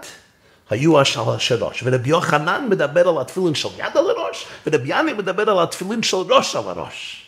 היו 0.70 1.04
של 1.04 1.64
ראש. 1.64 1.82
ורבי 1.86 2.10
יוחנן 2.10 2.66
מדבר 2.70 3.08
על 3.08 3.20
התפילין 3.20 3.54
של 3.54 3.68
יד 3.78 3.96
על 3.96 4.10
הראש, 4.10 4.46
ורבי 4.66 4.88
יאני 4.88 5.12
מדבר 5.12 5.50
על 5.50 5.62
התפילין 5.62 6.02
של 6.02 6.16
ראש 6.16 6.56
על 6.56 6.64
הראש. 6.66 7.26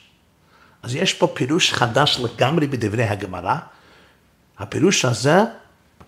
אז 0.83 0.95
יש 0.95 1.15
פה 1.15 1.27
פירוש 1.35 1.73
חדש 1.73 2.21
לגמרי 2.21 2.67
בדברי 2.67 3.05
הגמרא, 3.05 3.57
הפירוש 4.59 5.05
הזה, 5.05 5.43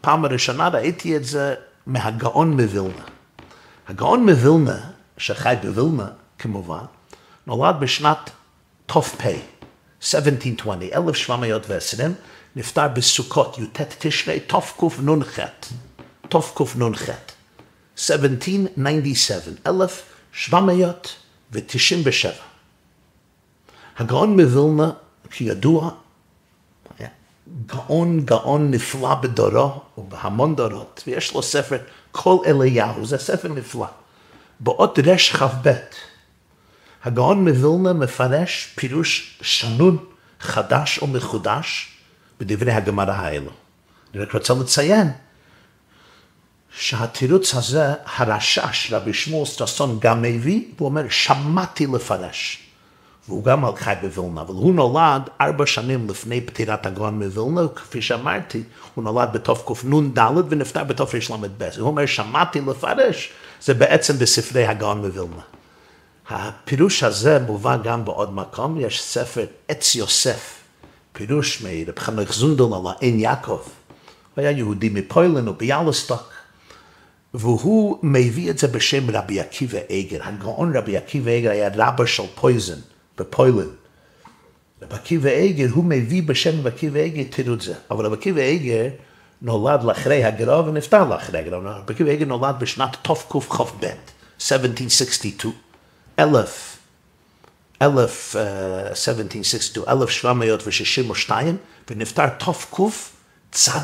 פעם 0.00 0.25
הראשונה 0.25 0.69
ראיתי 0.69 1.16
את 1.16 1.25
זה 1.25 1.54
מהגאון 1.87 2.61
מווילנה. 2.61 3.04
הגאון 3.88 4.30
מווילנה, 4.30 4.80
שחי 5.19 5.54
בווילנה 5.62 6.07
כמובן, 6.38 6.85
נולד 7.47 7.76
בשנת 7.80 8.30
ת"פ, 8.87 9.23
1720, 10.02 10.90
1720, 10.92 12.14
נפטר 12.57 12.88
בסוכות, 12.88 13.59
י"ט 13.59 13.80
תשרי, 13.99 14.40
תקנ"ח, 14.40 15.38
תקנ"ח, 16.28 17.11
1797, 18.11 19.40
1797. 19.66 22.33
הגאון 23.99 24.40
מווילנה, 24.40 24.90
כידוע, 25.30 25.90
גאון 27.66 28.21
גאון 28.25 28.71
נפלא 28.71 29.14
בדורו 29.14 29.80
ובהמון 29.99 30.57
דורות, 30.57 31.02
ויש 31.07 31.35
לו 31.35 31.42
ספר 31.42 31.78
כל 32.12 32.37
אליהו, 32.47 33.07
זה 33.07 33.19
ספר 33.19 33.49
נפלא. 33.49 33.87
באות 34.61 34.99
רכ"ב, 34.99 35.73
הגאון 37.04 37.49
מווילנה 37.49 37.92
מפרש 37.92 38.73
פירוש 38.75 39.38
שנון 39.42 39.99
חדש 40.40 40.99
ומחודש 41.02 41.88
בדברי 42.40 42.73
הגמרא 42.73 43.12
האלו. 43.12 43.50
אני 44.14 44.23
רק 44.23 44.35
רוצה 44.35 44.54
לציין 44.54 45.11
שהתירוץ 46.73 47.54
הזה, 47.54 47.95
הרשש, 48.16 48.92
רבי 48.92 49.14
שמואל 49.14 49.47
סטרסון 49.47 49.99
גם 50.00 50.23
מביא, 50.23 50.64
והוא 50.76 50.88
אומר, 50.88 51.09
שמעתי 51.09 51.87
לפרש. 51.87 52.70
והוא 53.30 53.44
גם 53.44 53.76
חי 53.76 53.94
בווילנה, 54.02 54.40
אבל 54.40 54.54
הוא 54.54 54.75
נולד 54.75 55.22
ארבע 55.40 55.66
שנים 55.66 56.10
לפני 56.10 56.40
פטירת 56.40 56.87
הגאון 56.87 57.22
מווילנה, 57.22 57.68
כפי 57.75 58.02
שאמרתי, 58.02 58.62
הוא 58.94 59.04
נולד 59.04 59.28
בתקנ"ד 59.32 60.18
ונפטר 60.49 60.84
בתרל"ב. 60.84 61.68
הוא 61.78 61.87
אומר, 61.87 62.06
שמעתי 62.06 62.60
לפרש, 62.60 63.32
זה 63.62 63.75
בעצם 63.75 64.18
בספרי 64.18 64.66
הגאון 64.66 64.99
מווילנה. 64.99 65.42
הפירוש 66.30 67.02
הזה 67.02 67.38
מובא 67.46 67.76
גם 67.76 68.04
בעוד 68.04 68.34
מקום, 68.34 68.80
יש 68.80 69.02
ספר 69.02 69.44
עץ 69.68 69.94
יוסף, 69.94 70.54
פירוש 71.12 71.62
מרב 71.62 71.99
חנוך 71.99 72.32
זונדל 72.32 72.64
על 72.64 72.92
העין 72.92 73.20
יעקב. 73.20 73.60
הוא 74.34 74.42
היה 74.42 74.50
יהודי 74.50 74.88
מפוילן 74.88 75.49
וביאלסטוק, 75.49 76.32
והוא 77.34 77.99
מביא 78.02 78.50
את 78.50 78.58
זה 78.58 78.68
בשם 78.68 79.10
רבי 79.10 79.40
עקיבא 79.40 79.78
איגר. 79.90 80.18
הגאון 80.22 80.76
רבי 80.76 80.96
עקיבא 80.96 81.30
איגר 81.30 81.50
היה 81.50 81.70
רבא 81.76 82.06
של 82.06 82.22
פויזן 82.34 82.78
בפוילן. 83.21 83.69
רבי 84.83 84.95
עקיבא 84.95 85.31
איגר, 85.31 85.67
הוא 85.71 85.85
מביא 85.85 86.23
בשם 86.23 86.59
רבי 86.59 86.69
עקיבא 86.69 87.00
איגר, 87.00 87.55
זה. 87.61 87.75
אבל 87.91 88.07
רבי 88.07 88.17
עקיבא 88.17 88.41
איגר 88.41 88.89
נולד 89.43 89.85
לאחרי 89.85 90.25
הגרוע 90.25 90.69
ונפטר 90.69 91.09
לאחרי 91.09 91.39
הגרוע. 91.39 91.77
רבי 91.77 91.95
עקיבא 91.95 92.11
איגר 92.11 92.25
נולד 92.25 92.55
בשנת 92.59 92.97
תקכ"ב, 93.03 93.87
1762. 94.41 95.55
אלף, 96.19 96.77
אלף, 97.83 98.37
1762, 98.37 100.43
1762, 100.43 101.57
ונפטר 101.91 102.29
תקצ"ח, 102.29 103.81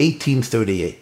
1838. 0.00 0.92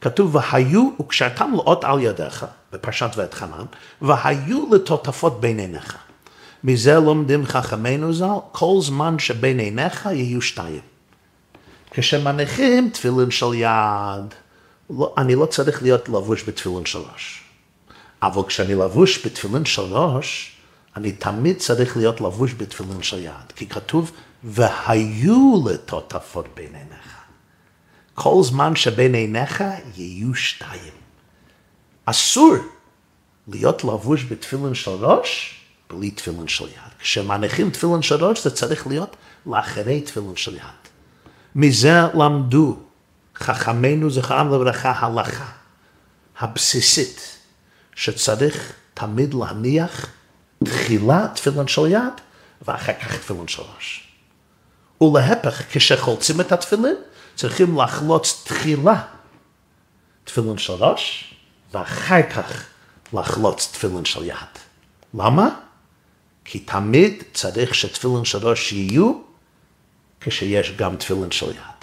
כתוב, 0.00 0.34
והיו 0.34 0.90
וקשרתם 1.00 1.52
לאות 1.54 1.84
על 1.84 2.00
ידיך, 2.00 2.46
בפרשת 2.72 3.10
ואת 3.16 3.34
חנן, 3.34 3.64
והיו 4.02 4.74
לטוטפות 4.74 5.40
בין 5.40 5.58
עיניך. 5.58 5.96
מזה 6.64 6.94
לומדים 6.94 7.46
חכמינו 7.46 8.12
ז"ל, 8.12 8.26
כל 8.52 8.76
זמן 8.80 9.18
שבין 9.18 9.58
עיניך 9.58 10.08
יהיו 10.12 10.42
שתיים. 10.42 10.80
כשמניחים 11.90 12.90
תפילין 12.90 13.30
של 13.30 13.54
יד, 13.54 14.34
לא, 14.90 15.14
אני 15.18 15.34
לא 15.34 15.46
צריך 15.46 15.82
להיות 15.82 16.08
לבוש 16.08 16.44
בתפילין 16.48 16.86
של 16.86 16.98
ראש. 17.14 17.45
אבל 18.22 18.42
כשאני 18.46 18.74
לבוש 18.74 19.26
בתפילין 19.26 19.64
של 19.64 19.82
ראש, 19.82 20.52
אני 20.96 21.12
תמיד 21.12 21.58
צריך 21.58 21.96
להיות 21.96 22.20
לבוש 22.20 22.54
בתפילין 22.54 23.02
של 23.02 23.18
יד. 23.18 23.52
כי 23.56 23.68
כתוב, 23.68 24.12
והיו 24.44 25.62
לטוטפות 25.66 26.46
בין 26.54 26.74
עיניך. 26.74 27.16
כל 28.14 28.42
זמן 28.42 28.76
שבין 28.76 29.14
עיניך 29.14 29.64
יהיו 29.96 30.34
שתיים. 30.34 30.92
אסור 32.04 32.54
להיות 33.48 33.84
לבוש 33.84 34.24
בתפילין 34.24 34.74
של 34.74 34.90
ראש 34.90 35.60
בלי 35.90 36.10
תפילין 36.10 36.48
של 36.48 36.64
יד. 36.64 36.92
כשמניחים 36.98 37.70
תפילין 37.70 38.02
של 38.02 38.24
ראש 38.24 38.44
זה 38.44 38.50
צריך 38.50 38.86
להיות 38.86 39.16
לאחרי 39.46 40.00
תפילין 40.00 40.36
של 40.36 40.54
יד. 40.54 40.86
מזה 41.54 42.00
למדו 42.14 42.76
חכמינו 43.36 44.10
זכרם 44.10 44.46
לברכה 44.46 44.92
הלכה 44.96 45.46
הבסיסית 46.38 47.35
שצריך 47.96 48.72
תמיד 48.94 49.34
להניח 49.34 50.06
תחילה 50.64 51.28
תפילין 51.34 51.68
של 51.68 51.86
יד 51.86 52.12
ואחר 52.62 52.92
כך 52.92 53.16
תפילין 53.18 53.48
של 53.48 53.62
ראש. 53.76 54.08
ולהפך, 55.00 55.62
כשחולצים 55.70 56.40
את 56.40 56.52
התפילין, 56.52 56.96
צריכים 57.34 57.78
לחלוץ 57.80 58.42
תחילה 58.44 59.02
תפילין 60.24 60.58
של 60.58 60.72
ראש 60.72 61.34
ואחר 61.72 62.22
כך 62.22 62.64
לחלוץ 63.12 63.68
תפילין 63.72 64.04
של 64.04 64.24
יד. 64.24 64.54
למה? 65.14 65.48
כי 66.44 66.58
תמיד 66.58 67.22
צריך 67.34 67.74
שתפילין 67.74 68.24
של 68.24 68.48
ראש 68.48 68.72
יהיו 68.72 69.12
כשיש 70.20 70.72
גם 70.76 70.96
תפילין 70.96 71.30
של 71.30 71.50
יד. 71.50 71.76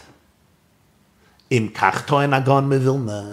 אם 1.51 1.67
כך 1.75 2.05
טוען 2.05 2.33
הגאון 2.33 2.73
מווילנה, 2.73 3.23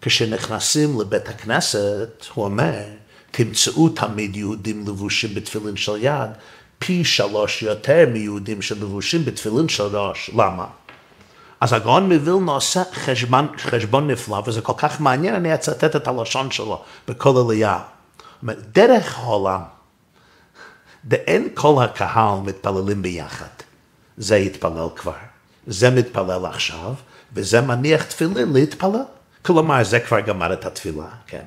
כשנכנסים 0.00 1.00
לבית 1.00 1.28
הכנסת, 1.28 2.26
הוא 2.34 2.44
אומר, 2.44 2.82
תמצאו 3.30 3.88
תמיד 3.88 4.36
יהודים 4.36 4.84
לבושים 4.88 5.34
בתפילין 5.34 5.76
של 5.76 5.96
יד, 5.96 6.30
פי 6.78 7.04
שלוש 7.04 7.62
יותר 7.62 8.08
מיהודים 8.12 8.62
שלבושים 8.62 9.24
בתפילין 9.24 9.68
של 9.68 9.96
ראש. 9.96 10.30
למה? 10.34 10.66
אז 11.60 11.72
הגאון 11.72 12.12
מווילנה 12.12 12.52
עושה 12.52 12.82
חשבון, 12.92 13.48
חשבון 13.58 14.10
נפלא, 14.10 14.42
וזה 14.46 14.60
כל 14.60 14.72
כך 14.76 15.00
מעניין, 15.00 15.34
אני 15.34 15.54
אצטט 15.54 15.96
את 15.96 16.08
הלשון 16.08 16.50
שלו 16.50 16.82
בכל 17.08 17.34
עלייה. 17.46 17.78
דרך 18.72 19.18
העולם, 19.18 19.60
אין 21.12 21.48
כל 21.54 21.84
הקהל 21.84 22.38
מתפללים 22.44 23.02
ביחד. 23.02 23.46
זה 24.16 24.36
יתפלל 24.36 24.88
כבר, 24.96 25.12
זה 25.66 25.90
מתפלל 25.90 26.46
עכשיו, 26.46 26.94
וזה 27.32 27.60
מניח 27.60 28.02
תפילין 28.02 28.52
להתפלל. 28.52 29.02
כלומר, 29.48 29.84
זה 29.84 30.00
כבר 30.00 30.20
גמר 30.20 30.52
את 30.52 30.64
התפילה, 30.64 31.08
כן. 31.26 31.46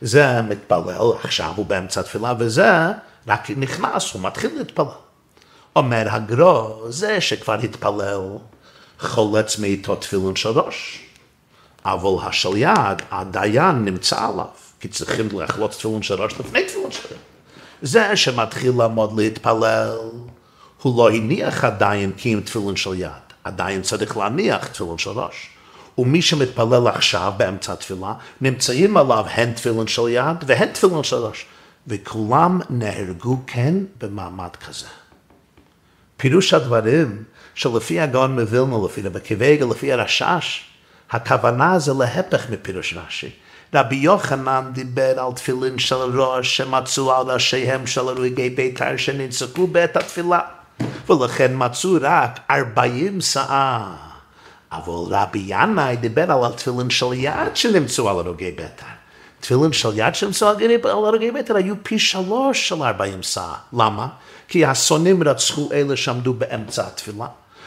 זה 0.00 0.42
מתפלל, 0.42 1.12
עכשיו 1.22 1.52
הוא 1.56 1.66
באמצע 1.66 2.00
התפילה, 2.00 2.34
וזה 2.38 2.70
רק 3.28 3.50
נכנס, 3.56 4.12
הוא 4.12 4.22
מתחיל 4.22 4.58
להתפלל. 4.58 4.86
אומר 5.76 6.06
הגרו, 6.10 6.86
זה 6.88 7.20
שכבר 7.20 7.54
התפלל, 7.54 8.20
חולץ 9.00 9.58
מאיתו 9.58 9.96
תפילין 9.96 10.36
של 10.36 10.48
ראש. 10.48 11.04
אבל 11.84 12.28
השליד, 12.28 13.02
הדיין, 13.10 13.84
נמצא 13.84 14.24
עליו, 14.24 14.46
כי 14.80 14.88
צריכים 14.88 15.40
לחלוץ 15.40 15.76
תפילין 15.76 16.02
של 16.02 16.22
ראש 16.22 16.32
לפני 16.40 16.64
תפילין 16.64 16.90
של 16.90 17.08
ראש. 17.08 17.18
זה 17.82 18.16
שמתחיל 18.16 18.72
לעמוד 18.78 19.20
להתפלל, 19.20 19.98
הוא 20.82 20.98
לא 20.98 21.10
הניח 21.10 21.64
עדיין 21.64 22.12
כי 22.16 22.34
אם 22.34 22.40
תפילין 22.40 22.76
של 22.76 22.94
יד, 22.94 23.10
עדיין 23.44 23.82
צריך 23.82 24.16
להניח 24.16 24.66
תפילין 24.66 24.98
של 24.98 25.10
ראש. 25.10 25.59
ומי 26.00 26.22
שמתפלל 26.22 26.88
עכשיו 26.88 27.32
באמצע 27.36 27.72
התפילה, 27.72 28.12
נמצאים 28.40 28.96
עליו 28.96 29.24
הן 29.28 29.52
תפילין 29.52 29.86
של 29.86 30.08
יד 30.08 30.36
והן 30.46 30.68
תפילין 30.72 31.02
של 31.02 31.16
ראש. 31.16 31.46
וכולם 31.86 32.60
נהרגו 32.70 33.38
כן 33.46 33.74
במעמד 34.00 34.56
כזה. 34.66 34.86
פירוש 36.16 36.54
הדברים 36.54 37.24
שלפי 37.54 38.00
הגאון 38.00 38.40
מווילנה, 38.40 38.76
לפי 38.84 39.02
רבי 39.02 39.20
קיבגה, 39.20 39.66
לפי 39.66 39.92
הרשש, 39.92 40.64
הכוונה 41.10 41.78
זה 41.78 41.92
להפך 41.98 42.50
מפירוש 42.50 42.94
רש"י. 42.96 43.30
רבי 43.74 43.96
יוחנן 43.96 44.70
דיבר 44.72 45.20
על 45.20 45.32
תפילין 45.32 45.78
של 45.78 45.94
ראש 45.94 46.56
שמצאו 46.56 47.12
על 47.12 47.30
ראשיהם 47.30 47.86
של 47.86 48.00
הרוגי 48.00 48.50
בית"ר 48.50 48.96
שננצחו 48.96 49.66
בעת 49.66 49.96
התפילה, 49.96 50.40
ולכן 51.08 51.52
מצאו 51.54 51.90
רק 52.00 52.40
ארבעים 52.50 53.20
שאה. 53.20 54.09
אבל 54.72 55.14
רבי 55.16 55.44
ינאי 55.46 55.96
דיבר 55.96 56.32
על 56.32 56.44
התפילין 56.44 56.90
של 56.90 57.12
יד 57.12 57.56
שנמצאו 57.56 58.08
על 58.10 58.16
הרוגי 58.16 58.50
בית"ר. 58.50 58.86
תפילין 59.40 59.72
של 59.72 59.88
יד 59.94 60.14
שנמצאו 60.14 60.48
על 60.48 61.04
הרוגי 61.04 61.30
בית"ר 61.30 61.56
היו 61.56 61.74
פי 61.82 61.98
שלוש 61.98 62.68
של 62.68 62.82
ארבעים 62.82 63.22
שאה. 63.22 63.54
למה? 63.72 64.08
כי 64.48 64.64
השונאים 64.64 65.22
רצחו 65.22 65.68
אלה 65.72 65.96
שעמדו 65.96 66.34
באמצע 66.34 66.86
התפילה. 66.86 67.26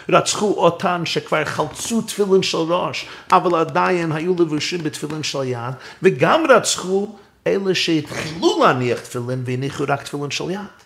רצחו 0.09 0.53
אותן 0.57 1.01
שכבר 1.05 1.45
חלצו 1.45 2.01
תפילין 2.01 2.43
של 2.43 2.57
ראש, 2.57 3.05
אבל 3.31 3.59
עדיין 3.59 4.11
היו 4.11 4.33
לבושים 4.39 4.83
בתפילין 4.83 5.23
של 5.23 5.43
יד, 5.43 5.73
וגם 6.03 6.43
רצחו 6.49 7.15
אלה 7.47 7.75
שהתחילו 7.75 8.59
להניח 8.63 8.99
תפילין 8.99 9.43
והניחו 9.45 9.83
רק 9.87 10.03
תפילין 10.03 10.31
של 10.31 10.51
יד. 10.51 10.82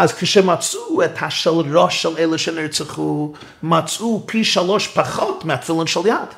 אז 0.00 0.12
כשמצאו 0.12 1.04
את 1.04 1.22
השל 1.22 1.50
ראש 1.50 2.02
של 2.02 2.18
אלה 2.18 2.38
שנרצחו, 2.38 3.32
מצאו 3.62 4.22
פי 4.26 4.44
שלוש 4.44 4.86
פחות 4.86 5.44
מהתפילין 5.44 5.86
של 5.86 6.06
יד. 6.06 6.28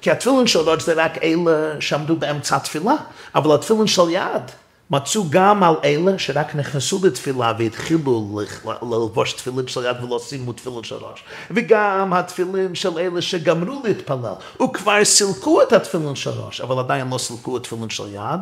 כי 0.00 0.10
התפילין 0.10 0.46
של 0.46 0.58
ראש 0.58 0.82
זה 0.82 0.92
רק 0.96 1.18
אלה 1.22 1.80
שעמדו 1.80 2.16
באמצע 2.16 2.56
התפילה, 2.56 2.94
אבל 3.34 3.54
התפילין 3.54 3.86
של 3.86 4.10
יד 4.10 4.42
מצאו 4.90 5.24
גם 5.30 5.62
על 5.62 5.74
אלה 5.84 6.18
שרק 6.18 6.54
נכנסו 6.54 7.00
לתפילה 7.06 7.52
והתחילו 7.58 8.40
ללבוש 8.82 9.32
תפילין 9.32 9.68
של 9.68 9.84
יד 9.84 10.04
ולא 10.04 10.18
שימו 10.18 10.52
תפילין 10.52 10.82
של 10.82 10.94
ראש. 10.94 11.24
וגם 11.50 12.12
התפילין 12.12 12.74
של 12.74 12.98
אלה 12.98 13.22
שגמרו 13.22 13.80
להתפלל 13.84 14.32
וכבר 14.62 15.04
סילקו 15.04 15.62
את 15.62 15.72
התפילין 15.72 16.14
של 16.14 16.30
ראש, 16.30 16.60
אבל 16.60 16.78
עדיין 16.78 17.08
לא 17.10 17.18
סילקו 17.18 17.56
את 17.56 17.62
תפילין 17.62 17.90
של 17.90 18.14
יד. 18.14 18.40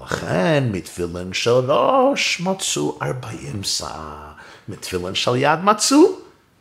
לכן 0.00 0.68
מתפילין 0.72 1.32
של 1.32 1.50
ראש 1.50 2.40
מצאו 2.40 2.98
ארבעים 3.02 3.62
שאה, 3.64 4.32
מתפילין 4.68 5.14
של 5.14 5.36
יד 5.36 5.58
מצאו 5.62 5.98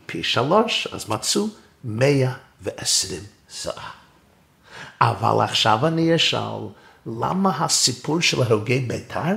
פי 0.06 0.24
שלוש, 0.24 0.88
אז 0.92 1.10
מצאו 1.10 1.48
מאה 1.84 2.32
ועשרים 2.62 3.24
שאה. 3.50 3.90
אבל 5.02 5.44
עכשיו 5.44 5.88
אני 5.88 6.16
אשאל, 6.16 6.68
למה 7.06 7.66
הסיפור 7.66 8.22
של 8.22 8.42
הרוגי 8.42 8.80
בית"ר 8.80 9.36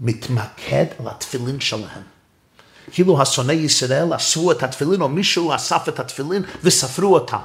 מתמקד 0.00 0.84
על 0.98 1.08
התפילין 1.08 1.60
שלהם? 1.60 2.02
כאילו 2.92 3.22
השונאי 3.22 3.54
ישראל 3.54 4.16
אספו 4.16 4.52
את 4.52 4.62
התפילין, 4.62 5.00
או 5.00 5.08
מישהו 5.08 5.54
אסף 5.54 5.88
את 5.88 6.00
התפילין 6.00 6.42
וספרו 6.62 7.14
אותם. 7.14 7.38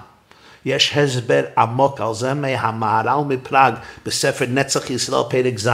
יש 0.65 0.98
הסבר 0.98 1.43
עמוק 1.58 2.02
על 2.02 2.13
זה 2.13 2.34
מהמהר"ל 2.34 3.24
מפראג 3.28 3.74
בספר 4.06 4.46
נצח 4.50 4.89
ישראל 4.89 5.24
פרק 5.30 5.60
ז'. 5.60 5.70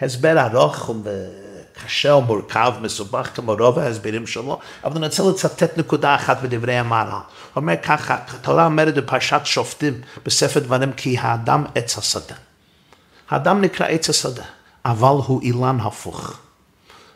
הסבר 0.00 0.46
ארוך 0.46 0.90
וקשה 1.04 2.14
ומורכב, 2.14 2.72
מסובך 2.80 3.30
כמו 3.34 3.52
רוב 3.52 3.78
ההסברים 3.78 4.26
שלו, 4.26 4.58
אבל 4.84 4.96
אני 4.96 5.06
רוצה 5.06 5.22
לצטט 5.22 5.78
נקודה 5.78 6.14
אחת 6.14 6.42
בדברי 6.42 6.78
המהר"ל. 6.78 7.10
הוא 7.10 7.20
אומר 7.56 7.74
ככה, 7.82 8.16
התורה 8.28 8.64
אומרת 8.64 8.94
בפרשת 8.94 9.40
שופטים 9.44 10.00
בספר 10.24 10.60
דברים 10.60 10.92
כי 10.92 11.18
האדם 11.18 11.64
עץ 11.74 11.98
השדה. 11.98 12.34
האדם 13.30 13.60
נקרא 13.60 13.86
עץ 13.86 14.10
השדה, 14.10 14.42
אבל 14.84 15.16
הוא 15.26 15.42
אילן 15.42 15.78
הפוך. 15.80 16.38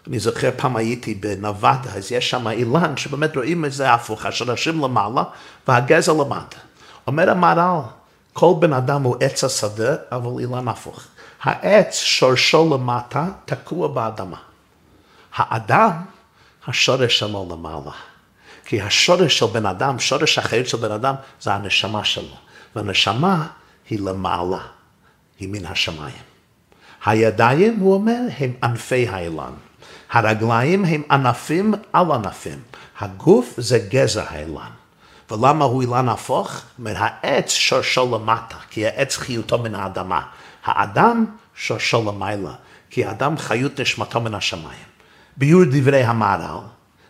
אני 0.09 0.19
זוכר 0.19 0.51
פעם 0.57 0.77
הייתי 0.77 1.15
בנבדה, 1.15 1.91
אז 1.97 2.13
יש 2.13 2.31
שם 2.31 2.49
אילן 2.49 2.97
שבאמת 2.97 3.37
רואים 3.37 3.65
את 3.65 3.73
זה 3.73 3.93
הפוך, 3.93 4.27
השורשים 4.27 4.85
למעלה 4.85 5.23
והגזע 5.69 6.13
למטה. 6.13 6.57
אומר 7.07 7.31
המהר"ל, 7.31 7.81
כל 8.33 8.55
בן 8.59 8.73
אדם 8.73 9.03
הוא 9.03 9.17
עץ 9.21 9.45
השדה, 9.45 9.95
אבל 10.13 10.41
אילן 10.41 10.69
הפוך. 10.69 11.05
העץ 11.43 11.99
שורשו 11.99 12.75
למטה 12.75 13.29
תקוע 13.45 13.89
באדמה. 13.89 14.37
האדם, 15.37 15.93
השורש 16.67 17.19
שלו 17.19 17.49
למעלה. 17.51 17.93
כי 18.65 18.83
השורש 18.83 19.39
של 19.39 19.47
בן 19.47 19.67
אדם, 19.67 19.99
שורש 19.99 20.39
החיות 20.39 20.67
של 20.67 20.77
בן 20.77 20.93
אדם, 20.93 21.15
זה 21.41 21.55
הנשמה 21.55 22.05
שלו. 22.05 22.37
והנשמה 22.77 23.47
היא 23.91 24.01
למעלה, 24.01 24.59
היא 25.39 25.49
מן 25.49 25.67
השמיים. 25.67 26.23
הידיים, 27.05 27.77
הוא 27.81 27.95
אומר, 27.95 28.21
הם 28.39 28.53
ענפי 28.63 29.09
האילן. 29.09 29.53
הרגליים 30.11 30.85
הם 30.85 31.03
ענפים 31.11 31.75
על 31.93 32.13
ענפים. 32.13 32.63
הגוף 32.99 33.55
זה 33.57 33.79
גזע 33.91 34.25
האילן. 34.29 34.71
ולמה 35.31 35.65
הוא 35.65 35.83
אילן 35.83 36.09
הפוך? 36.09 36.61
אומר, 36.79 36.93
העץ 36.97 37.51
שורשו 37.51 38.19
למטה, 38.19 38.57
כי 38.71 38.87
העץ 38.87 39.17
חיותו 39.17 39.59
מן 39.59 39.75
האדמה. 39.75 40.23
האדם 40.65 41.25
שורשו 41.55 42.05
למעלה, 42.13 42.53
כי 42.91 43.05
האדם 43.05 43.39
חיות 43.39 43.81
נשמתו 43.81 44.21
מן 44.21 44.35
השמיים. 44.35 44.87
ביור 45.37 45.63
דברי 45.71 46.03
המהר"ל, 46.03 46.67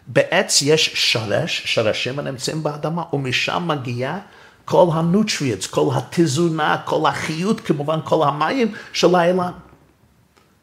בעץ 0.07 0.63
יש 0.63 1.13
שורש, 1.13 1.63
שורשים 1.65 2.19
הנמצאים 2.19 2.63
באדמה, 2.63 3.03
ומשם 3.13 3.65
מגיע 3.67 4.19
כל 4.65 4.87
הנוטריאנס, 4.93 5.67
כל 5.67 5.89
התזונה, 5.95 6.77
כל 6.85 7.09
החיות, 7.09 7.61
כמובן 7.61 7.99
כל 8.05 8.29
המים 8.29 8.75
של 8.93 9.15
האילן. 9.15 9.53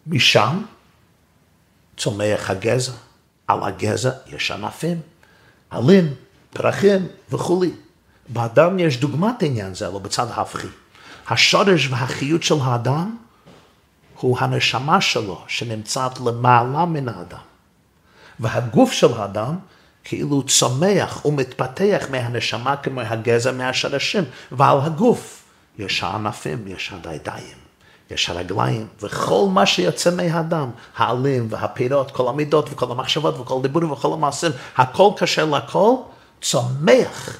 משם 0.08 0.62
צומח 1.98 2.50
הגזע, 2.50 2.92
על 3.48 3.60
הגזע 3.64 4.12
יש 4.28 4.52
ענפים, 4.52 5.00
עלים, 5.70 6.14
פרחים 6.54 7.08
וכולי. 7.32 7.72
באדם 8.30 8.80
יש 8.80 9.00
דוגמת 9.00 9.44
עניין 9.44 9.74
זה, 9.74 9.88
אבל 9.88 10.00
בצד 10.00 10.28
ההפכי. 10.30 10.68
השורש 11.28 11.88
והחיות 11.92 12.44
של 12.44 12.56
האדם 12.62 13.16
הוא 14.20 14.38
הנשמה 14.40 15.02
שלו 15.02 15.42
שנמצאת 15.48 16.20
למעלה 16.20 16.86
מן 16.86 17.10
האדם. 17.10 17.44
והגוף 18.40 18.92
של 18.92 19.14
האדם 19.14 19.56
כאילו 20.04 20.44
צומח 20.44 21.26
ומתפתח 21.26 22.06
מהנשמה 22.12 22.76
כמו 22.76 23.02
הגזע 23.02 23.52
מהשרשים, 23.52 24.24
ועל 24.52 24.78
הגוף 24.82 25.44
יש 25.80 26.04
הענפים, 26.04 26.68
יש 26.68 26.94
הידיים. 27.06 27.64
יש 28.12 28.30
הרגליים, 28.30 28.88
וכל 29.02 29.46
מה 29.52 29.66
שיוצא 29.66 30.16
מהאדם, 30.16 30.70
העלים 30.98 31.48
והפירות, 31.50 32.12
כל 32.12 32.30
המידות 32.30 32.70
וכל 32.72 32.92
המחשבות 32.92 33.40
וכל 33.40 33.62
דיבורים 33.62 33.92
וכל 33.92 34.14
המעשים, 34.14 34.52
הכל 34.78 35.10
קשר 35.18 35.46
לכל, 35.46 35.96
צומח 36.44 37.38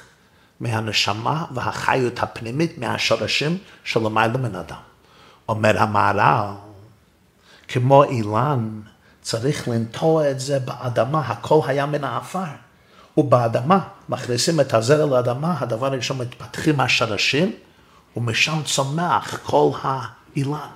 מהנשמה 0.60 1.44
והחיות 1.54 2.22
הפנימית, 2.22 2.78
מהשורשים 2.78 3.58
של 3.84 4.00
למעלה 4.00 4.38
מן 4.38 4.54
אדם. 4.54 4.80
אומר 5.48 5.82
המהר"ל, 5.82 6.54
כמו 7.68 8.04
אילן, 8.04 8.80
צריך 9.22 9.68
לנטוע 9.68 10.30
את 10.30 10.40
זה 10.40 10.58
באדמה, 10.58 11.20
הכל 11.20 11.60
היה 11.66 11.86
מן 11.86 12.04
האפר. 12.04 12.44
ובאדמה, 13.16 13.78
מכניסים 14.08 14.60
את 14.60 14.74
הזרע 14.74 15.06
לאדמה, 15.06 15.56
הדבר 15.60 15.86
הראשון 15.86 16.18
מתפתחים 16.18 16.80
השרשים, 16.80 17.52
ומשם 18.16 18.62
צומח 18.64 19.38
כל 19.42 19.70
האילן. 19.82 20.68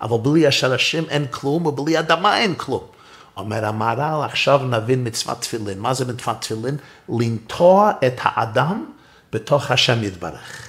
אבל 0.00 0.18
בלי 0.18 0.46
השרשים 0.46 1.04
אין 1.08 1.26
כלום, 1.30 1.66
ובלי 1.66 1.98
אדמה 1.98 2.38
אין 2.38 2.54
כלום. 2.54 2.97
אומר 3.38 3.64
המהר"ל, 3.64 4.24
עכשיו 4.24 4.60
נבין 4.64 5.06
מצוות 5.06 5.40
תפילין. 5.40 5.78
מה 5.78 5.94
זה 5.94 6.12
מצוות 6.12 6.40
תפילין? 6.40 6.76
לנטוע 7.08 7.92
את 8.06 8.20
האדם 8.22 8.84
בתוך 9.32 9.70
השם 9.70 10.04
יתברך. 10.04 10.68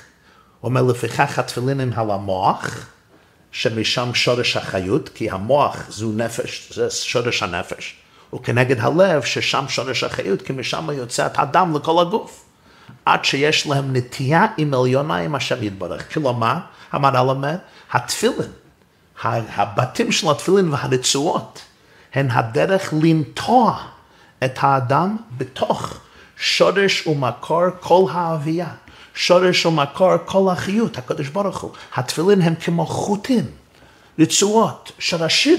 אומר, 0.63 0.81
לפיכך 0.81 1.39
התפילין 1.39 1.79
הם 1.79 1.91
על 1.95 2.11
המוח, 2.11 2.85
שמשם 3.51 4.13
שורש 4.13 4.57
החיות, 4.57 5.09
כי 5.09 5.29
המוח 5.29 5.77
זו 5.89 6.11
נפש, 6.11 6.73
זה 6.75 6.89
שורש 6.89 7.43
הנפש, 7.43 7.95
וכנגד 8.33 8.79
הלב, 8.79 9.23
ששם 9.23 9.65
שורש 9.67 10.03
החיות, 10.03 10.41
כי 10.41 10.53
משם 10.53 10.89
יוצא 10.93 11.25
את 11.25 11.39
הדם 11.39 11.73
לכל 11.75 12.01
הגוף. 12.01 12.45
עד 13.05 13.25
שיש 13.25 13.67
להם 13.67 13.95
נטייה 13.95 14.45
עם 14.57 14.73
עליונה 14.73 15.35
השם 15.35 15.63
יתברך. 15.63 16.13
כלומר, 16.13 16.55
המהר"ל 16.91 17.29
אומר, 17.29 17.55
התפילין, 17.91 18.51
הבתים 19.23 20.11
של 20.11 20.31
התפילין 20.31 20.73
והרצועות, 20.73 21.61
הן 22.13 22.31
הדרך 22.31 22.93
לנטוע 23.01 23.83
את 24.43 24.57
האדם 24.59 25.17
בתוך 25.37 25.97
שורש 26.37 27.07
ומקור 27.07 27.63
כל 27.79 28.05
ההוויה. 28.11 28.67
שורש 29.13 29.65
ומקור 29.65 30.11
כל 30.25 30.51
החיות, 30.51 30.97
הקדוש 30.97 31.27
ברוך 31.27 31.61
הוא. 31.61 31.71
התפילין 31.95 32.41
הם 32.41 32.55
כמו 32.55 32.85
חוטים, 32.85 33.45
רצועות, 34.19 34.91
שרשים, 34.99 35.57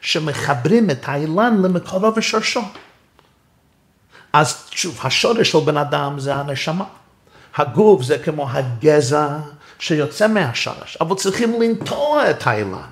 שמחברים 0.00 0.90
את 0.90 1.08
האילן 1.08 1.62
למקורו 1.62 2.14
ושורשו. 2.16 2.62
אז 4.32 4.68
שוב, 4.70 5.00
השורש 5.02 5.50
של 5.50 5.58
בן 5.58 5.76
אדם 5.76 6.18
זה 6.18 6.34
הנשמה. 6.34 6.84
הגוף 7.56 8.02
זה 8.02 8.18
כמו 8.18 8.50
הגזע 8.50 9.38
שיוצא 9.78 10.28
מהשורש, 10.28 10.96
אבל 11.00 11.16
צריכים 11.16 11.62
לנטוע 11.62 12.30
את 12.30 12.46
האילן 12.46 12.88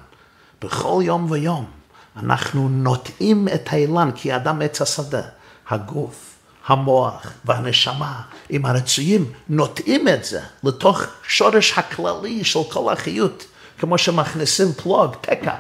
בכל 0.63 1.03
יום 1.05 1.31
ויום. 1.31 1.76
אנחנו 2.17 2.69
נוטעים 2.69 3.49
את 3.55 3.69
האילן, 3.73 4.11
כי 4.15 4.33
האדם 4.33 4.63
עץ 4.63 4.83
השדה, 4.83 5.23
הגוף, 5.69 6.37
המוח 6.67 7.33
והנשמה 7.45 8.21
עם 8.49 8.67
הרצויים, 8.67 9.33
נוטעים 9.49 10.09
את 10.09 10.25
זה 10.25 10.41
לתוך 10.65 11.03
שורש 11.29 11.79
הכללי 11.79 12.45
של 12.45 12.61
כל 12.71 12.93
החיות, 12.93 13.45
כמו 13.79 13.99
שמכניסים 13.99 14.73
פלוג, 14.73 15.15
תקע, 15.21 15.55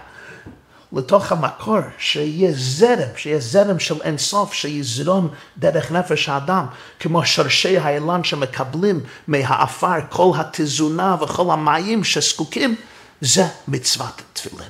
לתוך 0.92 1.32
המקור, 1.32 1.78
שיהיה 1.98 2.50
זרם, 2.54 3.08
שיהיה 3.16 3.40
זרם 3.40 3.78
של 3.78 4.02
אינסוף, 4.02 4.52
שיזרום 4.52 5.28
דרך 5.58 5.92
נפש 5.92 6.28
האדם, 6.28 6.66
כמו 7.00 7.26
שורשי 7.26 7.78
האילן 7.78 8.24
שמקבלים 8.24 9.00
מהעפר 9.26 9.96
כל 10.10 10.32
התזונה 10.36 11.16
וכל 11.20 11.52
המים 11.52 12.04
שזקוקים, 12.04 12.74
זה 13.20 13.46
מצוות 13.68 14.22
תפילין. 14.32 14.68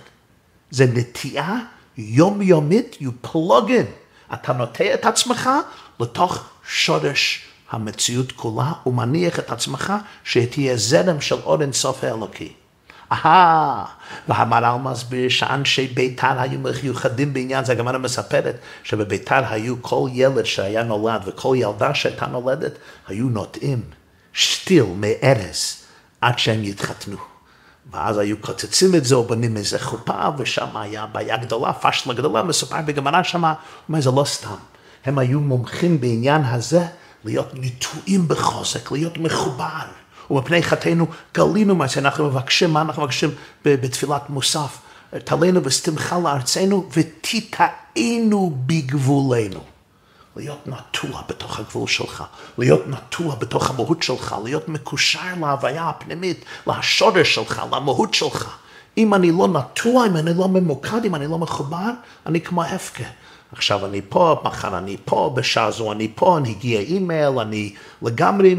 זה 0.70 0.86
נטיעה 0.92 1.58
יומיומית, 1.98 2.96
you 3.00 3.26
plug 3.26 3.68
in. 3.68 4.34
אתה 4.34 4.52
נוטה 4.52 4.94
את 4.94 5.06
עצמך 5.06 5.50
לתוך 6.00 6.44
שורש 6.68 7.46
המציאות 7.70 8.32
כולה, 8.32 8.72
ומניח 8.86 9.38
את 9.38 9.52
עצמך 9.52 9.92
שתהיה 10.24 10.76
זרם 10.76 11.20
של 11.20 11.36
אור 11.44 11.62
אינסוף 11.62 12.04
האלוקי. 12.04 12.52
אהה, 13.12 13.84
והמהר"ל 14.28 14.78
מסביר 14.78 15.28
שאנשי 15.28 15.86
ביתר 15.86 16.40
היו 16.40 16.58
מיוחדים 16.82 17.32
בעניין 17.32 17.64
זה, 17.64 17.72
הגמרא 17.72 17.98
מספרת 17.98 18.56
שבביתר 18.82 19.44
היו 19.48 19.82
כל 19.82 20.08
ילד 20.12 20.44
שהיה 20.44 20.82
נולד 20.82 21.20
וכל 21.26 21.54
ילדה 21.58 21.94
שהייתה 21.94 22.26
נולדת, 22.26 22.72
היו 23.08 23.28
נוטעים 23.28 23.82
שתיל 24.32 24.84
מארז 24.96 25.76
עד 26.20 26.38
שהם 26.38 26.64
יתחתנו. 26.64 27.35
ואז 27.92 28.18
היו 28.18 28.36
קוצצים 28.40 28.94
את 28.94 29.04
זה, 29.04 29.14
או 29.14 29.24
בונים 29.24 29.56
איזה 29.56 29.78
חופה, 29.78 30.28
ושם 30.38 30.76
היה 30.76 31.06
בעיה 31.06 31.36
גדולה, 31.36 31.72
פשלה 31.72 32.14
גדולה, 32.14 32.42
מסופר 32.42 32.82
בגמרא 32.86 33.22
הוא 33.32 33.40
אומר, 33.88 34.00
זה 34.00 34.10
לא 34.10 34.24
סתם. 34.24 34.56
הם 35.04 35.18
היו 35.18 35.40
מומחים 35.40 36.00
בעניין 36.00 36.42
הזה, 36.44 36.86
להיות 37.24 37.50
נטועים 37.54 38.28
בחוזק, 38.28 38.92
להיות 38.92 39.18
מחובר. 39.18 39.86
ומפני 40.30 40.62
חטאינו 40.62 41.06
גלינו 41.34 41.74
מה 41.74 41.88
שאנחנו 41.88 42.26
מבקשים, 42.26 42.70
מה 42.70 42.80
אנחנו 42.80 43.02
מבקשים 43.02 43.30
בתפילת 43.64 44.30
מוסף? 44.30 44.78
תלינו 45.24 45.64
ושתמך 45.64 46.16
לארצנו 46.24 46.88
ותיטענו 46.96 48.56
בגבולנו. 48.66 49.75
להיות 50.36 50.66
נטוע 50.66 51.22
בתוך 51.28 51.58
הגבול 51.58 51.88
שלך, 51.88 52.24
להיות 52.58 52.88
נטוע 52.88 53.34
בתוך 53.34 53.70
המהות 53.70 54.02
שלך, 54.02 54.36
להיות 54.44 54.68
מקושר 54.68 55.34
להוויה 55.40 55.88
הפנימית, 55.88 56.44
לשורש 56.66 57.34
שלך, 57.34 57.62
למהות 57.72 58.14
שלך. 58.14 58.56
אם 58.98 59.14
אני 59.14 59.32
לא 59.32 59.48
נטוע, 59.48 60.06
אם 60.06 60.16
אני 60.16 60.34
לא 60.34 60.48
ממוקד, 60.48 61.04
אם 61.04 61.14
אני 61.14 61.26
לא 61.26 61.38
מחובר, 61.38 61.90
אני 62.26 62.40
כמו 62.40 62.62
הפקר. 62.62 63.04
עכשיו 63.52 63.86
אני 63.86 64.00
פה, 64.08 64.40
מחר 64.44 64.78
אני 64.78 64.96
פה, 65.04 65.32
בשעה 65.36 65.70
זו 65.70 65.92
אני 65.92 66.12
פה, 66.14 66.38
אני 66.38 66.50
הגיע 66.50 66.80
אימייל, 66.80 67.38
אני 67.38 67.74
לגמרי 68.02 68.56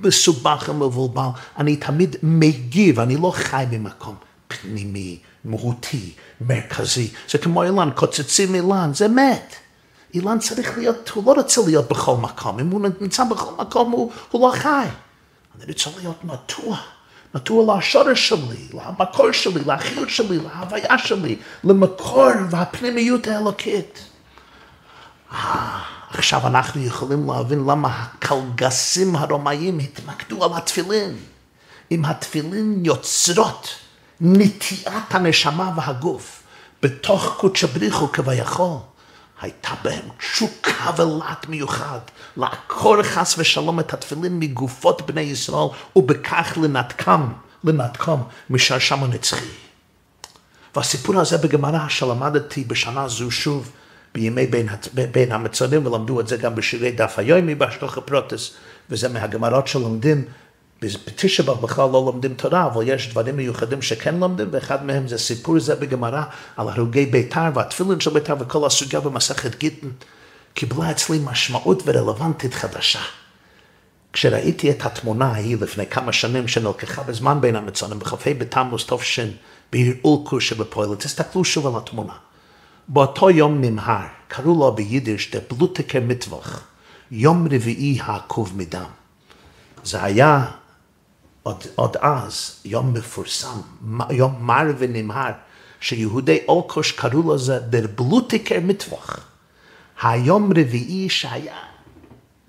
מסובך 0.00 0.68
ומבולבל. 0.68 1.28
אני 1.58 1.76
תמיד 1.76 2.16
מגיב, 2.22 3.00
אני 3.00 3.16
לא 3.16 3.32
חי 3.34 3.64
במקום 3.70 4.14
פנימי, 4.48 5.18
מהותי, 5.44 6.12
מרכזי. 6.40 7.08
זה 7.30 7.38
כמו 7.38 7.64
אילן, 7.64 7.90
קוצצים 7.94 8.54
אילן, 8.54 8.90
זה 8.94 9.08
מת. 9.08 9.67
אילן 10.14 10.38
צריך 10.38 10.78
להיות, 10.78 11.08
הוא 11.08 11.24
לא 11.26 11.32
רוצה 11.40 11.60
להיות 11.66 11.88
בכל 11.88 12.16
מקום. 12.16 12.58
אם 12.58 12.70
הוא 12.70 12.80
נמצא 13.00 13.24
בכל 13.24 13.52
מקום, 13.62 13.90
הוא, 13.90 14.12
הוא 14.30 14.48
לא 14.48 14.54
חי. 14.54 14.86
אני 15.56 15.72
רוצה 15.72 15.90
להיות 15.98 16.24
נטוע. 16.24 16.76
נטוע 17.34 17.78
לשורש 17.78 18.28
שלי, 18.28 18.68
למקור 18.72 19.32
שלי, 19.32 19.64
לאחיות 19.66 20.10
שלי, 20.10 20.38
להוויה 20.38 20.98
שלי, 20.98 21.36
למקור 21.64 22.30
והפנימיות 22.50 23.26
האלוקית. 23.26 23.98
אה, 25.32 25.80
עכשיו 26.10 26.46
אנחנו 26.46 26.84
יכולים 26.84 27.30
להבין 27.30 27.64
למה 27.66 27.88
הקלגסים 27.88 29.16
הרומאים 29.16 29.78
התמקדו 29.78 30.44
על 30.44 30.50
התפילין. 30.54 31.16
אם 31.90 32.04
התפילין 32.04 32.82
יוצרות 32.84 33.68
נטיעת 34.20 35.14
הנשמה 35.14 35.72
והגוף 35.76 36.42
בתוך 36.82 37.36
קודש 37.38 37.64
הבריחו 37.64 38.12
כביכול, 38.12 38.76
הייתה 39.40 39.70
בהם 39.82 40.08
תשוקה 40.18 40.90
ולהט 40.96 41.48
מיוחד 41.48 41.98
לעקור 42.36 43.02
חס 43.02 43.34
ושלום 43.38 43.80
את 43.80 43.94
התפילין 43.94 44.38
מגופות 44.38 45.06
בני 45.06 45.20
ישראל 45.20 45.68
ובכך 45.96 46.58
לנתקם, 46.62 47.28
לנתקם 47.64 48.16
משרשם 48.50 49.04
הנצחי. 49.04 49.46
והסיפור 50.76 51.20
הזה 51.20 51.38
בגמרא 51.38 51.88
שלמדתי 51.88 52.64
בשנה 52.64 53.08
זו 53.08 53.30
שוב 53.30 53.70
בימי 54.14 54.46
בין, 54.46 54.68
בין 55.12 55.32
המצרים 55.32 55.86
ולמדו 55.86 56.20
את 56.20 56.28
זה 56.28 56.36
גם 56.36 56.54
בשירי 56.54 56.92
דף 56.92 57.14
היומי 57.16 57.54
בהשגחה 57.54 58.00
פרוטס 58.00 58.54
וזה 58.90 59.08
מהגמרות 59.08 59.66
שלומדים 59.66 60.24
בתשע 60.82 61.42
באב 61.42 61.62
בכלל 61.62 61.90
לא 61.90 62.04
לומדים 62.06 62.34
תורה, 62.34 62.66
אבל 62.66 62.88
יש 62.88 63.10
דברים 63.10 63.36
מיוחדים 63.36 63.82
שכן 63.82 64.14
לומדים, 64.16 64.48
ואחד 64.50 64.84
מהם 64.84 65.08
זה 65.08 65.18
סיפור 65.18 65.60
זה 65.60 65.74
בגמרא 65.74 66.22
על 66.56 66.68
הרוגי 66.68 67.06
בית"ר 67.06 67.50
והתפילין 67.54 68.00
של 68.00 68.10
בית"ר 68.10 68.34
וכל 68.40 68.66
הסוגיה 68.66 69.00
במסכת 69.00 69.58
גיטין, 69.58 69.90
קיבלה 70.54 70.90
אצלי 70.90 71.18
משמעות 71.24 71.82
ורלוונטית 71.86 72.54
חדשה. 72.54 73.00
כשראיתי 74.12 74.70
את 74.70 74.86
התמונה 74.86 75.26
ההיא 75.26 75.56
לפני 75.60 75.86
כמה 75.86 76.12
שנים 76.12 76.48
שנלקחה 76.48 77.02
בזמן 77.02 77.40
בין 77.40 77.56
המצרים, 77.56 77.98
בכ"ה 77.98 78.34
בתמוז 78.34 78.84
תש"ן, 78.86 79.28
בעיר 79.72 79.94
אולקו 80.04 80.40
שבפועל, 80.40 80.94
תסתכלו 80.94 81.44
שוב 81.44 81.66
על 81.66 81.82
התמונה. 81.82 82.12
באותו 82.88 83.30
יום 83.30 83.60
נמהר, 83.60 84.06
קראו 84.28 84.58
לו 84.58 84.74
ביידיש 84.74 85.30
דה 85.30 85.38
בלוטיקר 85.50 86.00
מטווח, 86.00 86.64
יום 87.10 87.46
רביעי 87.50 87.98
העקוב 88.02 88.52
מדם. 88.56 88.90
זה 89.84 90.04
היה 90.04 90.44
עוד, 91.48 91.64
עוד 91.74 91.96
אז, 92.00 92.60
יום 92.64 92.94
מפורסם, 92.94 93.60
יום 94.10 94.34
מר 94.40 94.66
ונמהר, 94.78 95.32
שיהודי 95.80 96.38
אולקוש 96.48 96.92
קראו 96.92 97.34
לזה 97.34 97.58
דר 97.58 97.86
בלוטיקר 97.94 98.58
מטווח. 98.62 99.20
היום 100.02 100.50
רביעי 100.50 101.08
שהיה 101.08 101.56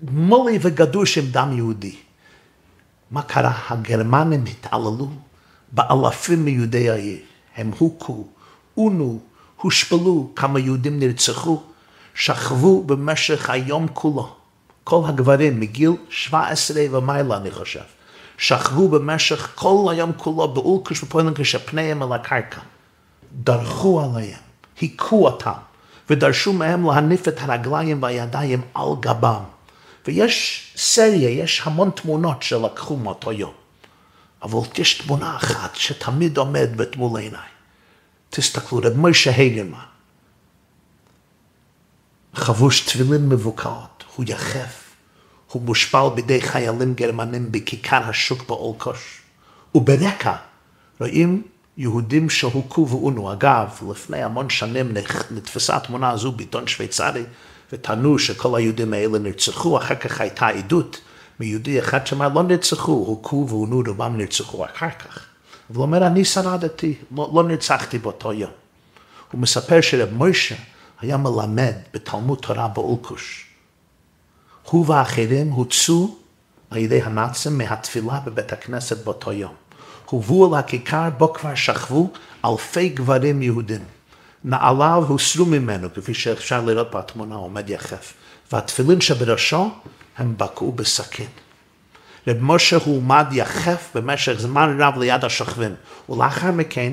מולי 0.00 0.58
וגדוש 0.62 1.18
עם 1.18 1.24
דם 1.30 1.52
יהודי. 1.56 1.96
מה 3.10 3.22
קרה? 3.22 3.58
הגרמנים 3.68 4.44
התעללו 4.44 5.08
באלפים 5.72 6.44
מיהודי 6.44 6.90
העיר. 6.90 7.18
הם 7.56 7.70
הוכו, 7.78 8.26
אונו, 8.76 9.18
הושפלו, 9.56 10.30
כמה 10.36 10.60
יהודים 10.60 10.98
נרצחו, 10.98 11.62
שכבו 12.14 12.84
במשך 12.84 13.50
היום 13.50 13.86
כולו. 13.92 14.34
כל 14.84 15.02
הגברים 15.06 15.60
מגיל 15.60 15.92
17 16.10 16.82
ומעלה, 16.90 17.36
אני 17.36 17.50
חושב. 17.50 17.99
שכבו 18.40 18.88
במשך 18.88 19.52
כל 19.54 19.86
היום 19.90 20.12
כולו 20.16 20.48
באולקוש 20.48 21.02
ופועלים 21.02 21.34
כשפניהם 21.34 22.02
על 22.02 22.12
הקרקע. 22.12 22.60
דרכו 23.32 24.00
עליהם, 24.04 24.40
היכו 24.80 25.26
אותם, 25.26 25.52
ודרשו 26.10 26.52
מהם 26.52 26.90
להניף 26.90 27.28
את 27.28 27.40
הרגליים 27.40 28.02
והידיים 28.02 28.60
על 28.74 28.88
גבם. 29.00 29.42
ויש 30.06 30.66
סריה, 30.76 31.30
יש 31.30 31.62
המון 31.64 31.90
תמונות 31.90 32.42
שלקחו 32.42 32.96
מאותו 32.96 33.32
יום. 33.32 33.52
אבל 34.42 34.58
יש 34.78 34.94
תמונה 34.94 35.36
אחת 35.36 35.76
שתמיד 35.76 36.36
עומדת 36.36 36.96
מול 36.96 37.20
עיניי. 37.20 37.40
תסתכלו, 38.30 38.78
רב 38.78 38.96
מוישה 38.96 39.30
הגרמן, 39.36 39.78
חבוש 42.34 42.80
תפילין 42.80 43.28
מבוקעות, 43.28 44.04
הוא 44.16 44.24
יחף, 44.28 44.79
הוא 45.52 45.62
מושפל 45.62 46.08
בידי 46.14 46.40
חיילים 46.40 46.94
גרמנים 46.94 47.52
בכיכר 47.52 48.02
השוק 48.04 48.48
באולקוש. 48.48 49.20
וברקע 49.74 50.36
רואים 51.00 51.42
יהודים 51.76 52.30
שהוכו 52.30 52.88
ואונו. 52.88 53.32
אגב, 53.32 53.68
לפני 53.90 54.22
המון 54.22 54.50
שנים 54.50 54.94
נתפסה 55.30 55.76
התמונה 55.76 56.10
הזו 56.10 56.32
בעיתון 56.32 56.66
שוויצרי, 56.66 57.24
וטענו 57.72 58.18
שכל 58.18 58.58
היהודים 58.58 58.92
האלה 58.92 59.18
נרצחו, 59.18 59.78
אחר 59.78 59.94
כך 59.94 60.20
הייתה 60.20 60.48
עדות 60.48 61.00
מיהודי 61.40 61.78
אחד 61.78 62.06
שאמר 62.06 62.28
לא 62.28 62.42
נרצחו, 62.42 62.92
הוכו 62.92 63.46
ואונו, 63.48 63.82
רובם 63.86 64.16
נרצחו 64.16 64.64
אחר 64.64 64.90
כך. 64.90 65.26
והוא 65.70 65.82
אומר, 65.82 66.06
אני 66.06 66.24
שרדתי, 66.24 66.94
לא, 67.16 67.30
לא 67.34 67.42
נרצחתי 67.42 67.98
באותו 67.98 68.32
יום. 68.32 68.50
הוא 69.32 69.40
מספר 69.40 69.80
שרב 69.80 70.08
מוישה 70.12 70.54
היה 71.00 71.16
מלמד 71.16 71.74
בתלמוד 71.94 72.38
תורה 72.38 72.68
באולקוש. 72.68 73.49
הוא 74.62 74.84
ואחרים 74.88 75.50
הוצאו 75.50 76.16
על 76.70 76.78
ידי 76.78 77.02
הנאצים 77.02 77.58
מהתפילה 77.58 78.20
בבית 78.24 78.52
הכנסת 78.52 79.04
באותו 79.04 79.32
יום. 79.32 79.54
הובאו 80.06 80.54
אל 80.54 80.58
הכיכר 80.58 81.10
בו 81.18 81.32
כבר 81.32 81.54
שכבו 81.54 82.10
אלפי 82.44 82.88
גברים 82.88 83.42
יהודים. 83.42 83.84
נעליו 84.44 85.04
הוסרו 85.08 85.46
ממנו, 85.46 85.88
כפי 85.94 86.14
שאפשר 86.14 86.64
לראות 86.64 86.90
בתמונה, 86.94 87.34
עומד 87.34 87.70
יחף. 87.70 88.14
והתפילין 88.52 89.00
שבראשו, 89.00 89.70
הם 90.18 90.34
בקעו 90.36 90.72
בסכין. 90.72 91.28
רב 92.26 92.36
משה 92.40 92.76
הועמד 92.76 93.26
יחף 93.32 93.90
במשך 93.94 94.32
זמן 94.38 94.80
רב 94.80 94.98
ליד 94.98 95.24
השוכבים, 95.24 95.74
ולאחר 96.08 96.50
מכן 96.50 96.92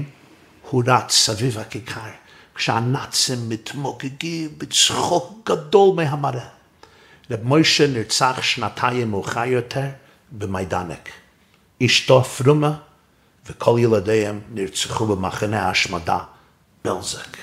הוא 0.70 0.84
רץ 0.88 1.12
סביב 1.12 1.60
הכיכר, 1.60 2.10
כשהנאצים 2.56 3.50
מתמוגגים 3.50 4.50
בצחוק 4.58 5.52
גדול 5.52 5.96
מהמראה. 5.96 6.57
רב 7.32 7.44
מוישה 7.44 7.88
נרצח 7.88 8.42
שנתיים 8.42 9.12
מאוחר 9.12 9.46
יותר 9.46 9.86
במיידנק. 10.32 11.10
אשתו 11.86 12.24
פרומה 12.24 12.78
וכל 13.46 13.78
ילדיהם 13.80 14.42
נרצחו 14.50 15.06
במחנה 15.06 15.62
ההשמדה 15.62 16.20
בלזק. 16.86 17.38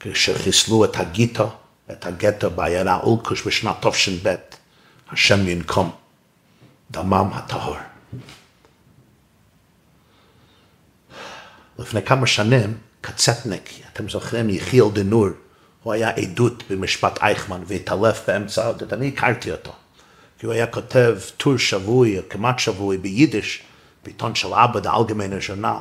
כשחיסלו 0.00 0.84
את 0.84 0.96
הגיטו, 0.96 1.50
את 1.90 2.06
הגטו 2.06 2.50
בעיירה 2.50 3.00
אולקוש 3.00 3.46
בשנת 3.46 3.86
תש"ב, 3.86 4.34
השם 5.10 5.48
ינקום 5.48 5.90
דמם 6.90 7.30
הטהור. 7.32 7.76
לפני 11.78 12.02
כמה 12.02 12.26
שנים, 12.26 12.78
קצטניק, 13.00 13.70
אתם 13.92 14.08
זוכרים, 14.08 14.50
יחיאל 14.50 14.90
דנור, 14.92 15.28
הוא 15.86 15.92
היה 15.92 16.10
עדות 16.10 16.62
במשפט 16.70 17.18
אייכמן 17.22 17.62
והתעלף 17.66 18.28
באמצע 18.28 18.72
אני 18.92 19.08
הכרתי 19.08 19.52
אותו. 19.52 19.72
כי 20.38 20.46
הוא 20.46 20.54
היה 20.54 20.66
כותב 20.66 21.18
טור 21.36 21.56
שבועי, 21.56 22.18
כמעט 22.30 22.58
שבועי, 22.58 22.98
ביידיש, 22.98 23.62
בעיתון 24.04 24.34
של 24.34 24.54
אבא, 24.54 24.80
The 24.80 24.96
Algemeiner 24.96 25.40
Journal. 25.40 25.76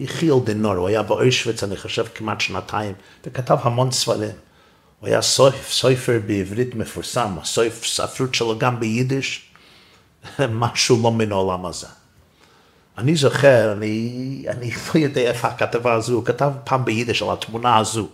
יחיאל 0.00 0.34
דנור, 0.44 0.74
הוא 0.74 0.88
היה 0.88 1.02
באוישוויץ, 1.02 1.62
אני 1.62 1.76
חושב, 1.76 2.06
כמעט 2.14 2.40
שנתיים, 2.40 2.94
וכתב 3.26 3.56
המון 3.62 3.90
ספרים. 3.90 4.30
הוא 5.00 5.08
היה 5.08 5.22
סופר, 5.22 5.62
סופר 5.68 6.20
בעברית 6.26 6.74
מפורסם, 6.74 7.38
הסופר, 7.42 7.86
ספרות 7.86 8.34
שלו 8.34 8.58
גם 8.58 8.80
ביידיש, 8.80 9.50
משהו 10.50 11.02
לא 11.02 11.12
מן 11.12 11.32
העולם 11.32 11.66
הזה. 11.66 11.86
אני 12.98 13.16
זוכר, 13.16 13.72
אני, 13.72 14.44
אני 14.48 14.70
לא 14.70 15.00
יודע 15.00 15.20
איפה 15.20 15.48
הכתבה 15.48 15.94
הזו, 15.94 16.14
הוא 16.14 16.24
כתב 16.24 16.52
פעם 16.64 16.84
ביידיש 16.84 17.22
על 17.22 17.30
התמונה 17.30 17.78
הזו. 17.78 18.08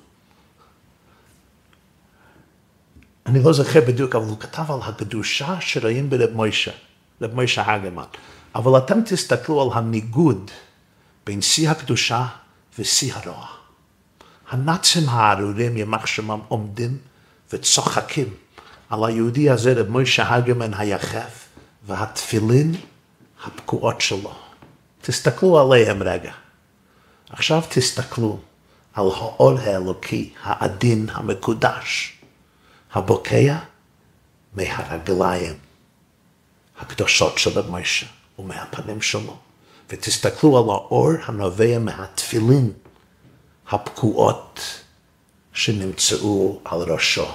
אני 3.26 3.42
לא 3.42 3.52
זוכר 3.52 3.80
בדיוק, 3.80 4.14
אבל 4.14 4.24
הוא 4.24 4.40
כתב 4.40 4.70
על 4.70 4.78
הקדושה 4.82 5.56
שרואים 5.60 6.10
ברב 6.10 6.30
מוישה, 6.32 6.70
רב 7.22 7.34
מוישה 7.34 7.72
הגרמן. 7.72 8.04
אבל 8.54 8.78
אתם 8.78 9.00
תסתכלו 9.06 9.62
על 9.62 9.78
הניגוד 9.78 10.50
בין 11.26 11.42
שיא 11.42 11.70
הקדושה 11.70 12.26
ושיא 12.78 13.14
הרוע. 13.14 13.46
הנאצים 14.50 15.08
הארורים, 15.08 15.76
יימח 15.76 16.06
שמם, 16.06 16.40
עומדים 16.48 16.98
וצוחקים 17.52 18.34
על 18.90 19.04
היהודי 19.04 19.50
הזה, 19.50 19.72
רב 19.72 19.88
מוישה 19.88 20.34
הגרמן 20.34 20.74
היחף, 20.74 21.48
והתפילין 21.86 22.74
הפקועות 23.44 24.00
שלו. 24.00 24.34
תסתכלו 25.02 25.60
עליהם 25.60 26.02
רגע. 26.02 26.32
עכשיו 27.30 27.62
תסתכלו 27.68 28.38
על 28.94 29.06
האור 29.16 29.58
האלוקי, 29.58 30.32
העדין, 30.42 31.06
המקודש, 31.12 32.15
הבוקע 32.96 33.58
מהרגליים 34.54 35.54
הקדושות 36.78 37.38
של 37.38 37.50
רב 37.50 37.70
מוישה 37.70 38.06
ומהפנים 38.38 39.02
שלו. 39.02 39.36
ותסתכלו 39.90 40.58
על 40.58 40.64
האור 40.70 41.10
הנובע 41.24 41.78
מהתפילין 41.78 42.72
הפקועות 43.68 44.60
שנמצאו 45.52 46.60
על 46.64 46.78
ראשו 46.78 47.26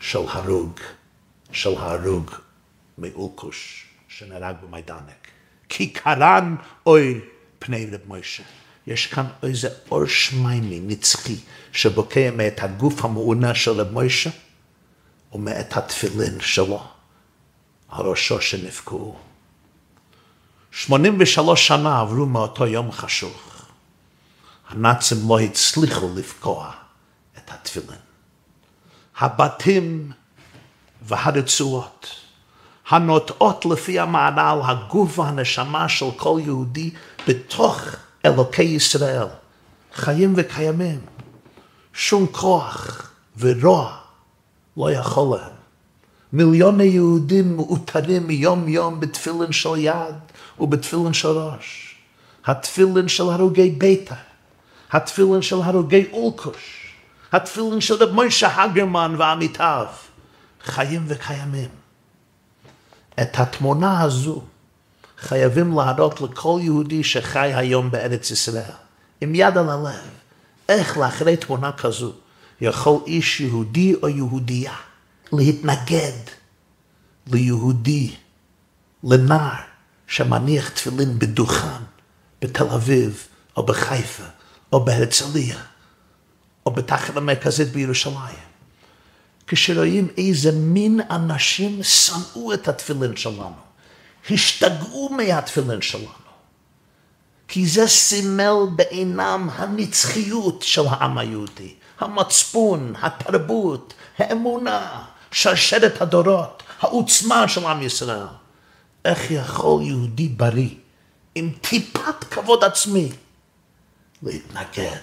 של 0.00 0.18
הרוג, 0.28 0.80
של 1.52 1.74
ההרוג 1.78 2.30
מאולקוש 2.98 3.86
שנהרג 4.08 4.56
במיידנק. 4.62 5.28
כי 5.68 5.90
קרן 5.90 6.56
אוי 6.86 7.20
פני 7.58 7.86
רב 7.86 8.00
מוישה. 8.06 8.42
יש 8.86 9.06
כאן 9.06 9.26
איזה 9.42 9.68
אור 9.90 10.06
שמיימי, 10.06 10.80
נצחי, 10.80 11.36
שבוקע 11.72 12.30
מאת 12.30 12.62
הגוף 12.62 13.04
המעונה 13.04 13.54
של 13.54 13.70
רב 13.70 13.90
מוישה 13.92 14.30
ומאת 15.32 15.76
התפילין 15.76 16.40
שלו, 16.40 16.82
הראשו 17.90 18.40
שנפגעו. 18.40 19.16
83 20.70 21.66
שנה 21.66 22.00
עברו 22.00 22.26
מאותו 22.26 22.66
יום 22.66 22.92
חשוך. 22.92 23.66
הנאצים 24.68 25.18
לא 25.28 25.40
הצליחו 25.40 26.10
לפגוע 26.14 26.70
את 27.38 27.50
התפילין. 27.50 27.98
הבתים 29.18 30.12
והרצועות 31.02 32.22
הנוטעות 32.88 33.66
לפי 33.66 33.98
המעלה 33.98 34.50
על 34.50 34.58
הגוף 34.64 35.18
והנשמה 35.18 35.88
של 35.88 36.06
כל 36.16 36.40
יהודי 36.44 36.90
בתוך 37.28 37.80
אלוקי 38.24 38.62
ישראל, 38.62 39.26
חיים 39.94 40.32
וקיימים. 40.36 41.00
שום 41.92 42.26
כוח 42.26 43.10
ורוע 43.38 44.01
לא 44.76 44.92
יכול 44.92 45.38
להם. 45.38 45.52
מיליוני 46.32 46.84
יהודים 46.84 47.56
מאותרים 47.56 48.26
מיום 48.26 48.68
יום 48.68 49.00
בתפילין 49.00 49.52
של 49.52 49.76
יד 49.76 50.14
ובתפילין 50.58 51.12
של 51.12 51.28
ראש. 51.28 51.96
התפילין 52.46 53.08
של 53.08 53.22
הרוגי 53.22 53.70
ביתא, 53.70 54.14
התפילין 54.92 55.42
של 55.42 55.56
הרוגי 55.62 56.06
אולקוש, 56.12 56.92
התפילין 57.32 57.80
של 57.80 57.94
רב 57.94 58.12
מוישה 58.12 58.62
הגרמן 58.62 59.14
ועמיתיו, 59.18 59.86
חיים 60.64 61.04
וקיימים. 61.08 61.68
את 63.22 63.38
התמונה 63.38 64.02
הזו 64.02 64.42
חייבים 65.18 65.76
להראות 65.78 66.20
לכל 66.20 66.58
יהודי 66.62 67.04
שחי 67.04 67.52
היום 67.54 67.90
בארץ 67.90 68.30
ישראל, 68.30 68.62
עם 69.20 69.34
יד 69.34 69.58
על 69.58 69.70
הלב, 69.70 70.10
איך 70.68 70.98
לאחרי 70.98 71.36
תמונה 71.36 71.72
כזו 71.72 72.12
יכול 72.62 73.00
איש 73.06 73.40
יהודי 73.40 73.94
או 74.02 74.08
יהודייה 74.08 74.74
להתנגד 75.32 76.18
ליהודי, 77.32 78.14
לנער 79.04 79.60
שמניח 80.06 80.68
תפילין 80.68 81.18
בדוכן 81.18 81.82
בתל 82.42 82.64
אביב 82.64 83.26
או 83.56 83.66
בחיפה 83.66 84.24
או 84.72 84.84
בהרצליה 84.84 85.58
או 86.66 86.70
בתחת 86.70 87.16
המרכזית 87.16 87.68
בירושלים. 87.68 88.52
כשרואים 89.46 90.08
איזה 90.18 90.52
מין 90.52 91.00
אנשים 91.10 91.82
שנאו 91.82 92.54
את 92.54 92.68
התפילין 92.68 93.16
שלנו, 93.16 93.54
השתגעו 94.30 95.08
מהתפילין 95.08 95.82
שלנו, 95.82 96.08
כי 97.48 97.66
זה 97.66 97.88
סימל 97.88 98.54
בעינם 98.76 99.48
הנצחיות 99.52 100.62
של 100.62 100.86
העם 100.86 101.18
היהודי, 101.18 101.74
המצפון, 102.02 102.94
התרבות, 103.02 103.94
האמונה, 104.18 105.04
שרשרת 105.32 106.02
הדורות, 106.02 106.62
העוצמה 106.80 107.48
של 107.48 107.66
עם 107.66 107.82
ישראל. 107.82 108.26
איך 109.04 109.30
יכול 109.30 109.82
יהודי 109.82 110.28
בריא, 110.28 110.74
עם 111.34 111.52
טיפת 111.60 112.24
כבוד 112.30 112.64
עצמי, 112.64 113.12
להתנגד 114.22 115.00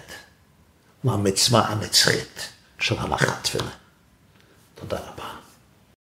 למצווה 1.03 1.67
הנצחית 1.67 2.49
של 2.79 2.95
הלכת 2.99 3.43
תפילה? 3.43 3.71
תודה 4.75 4.97
רבה. 4.97 5.38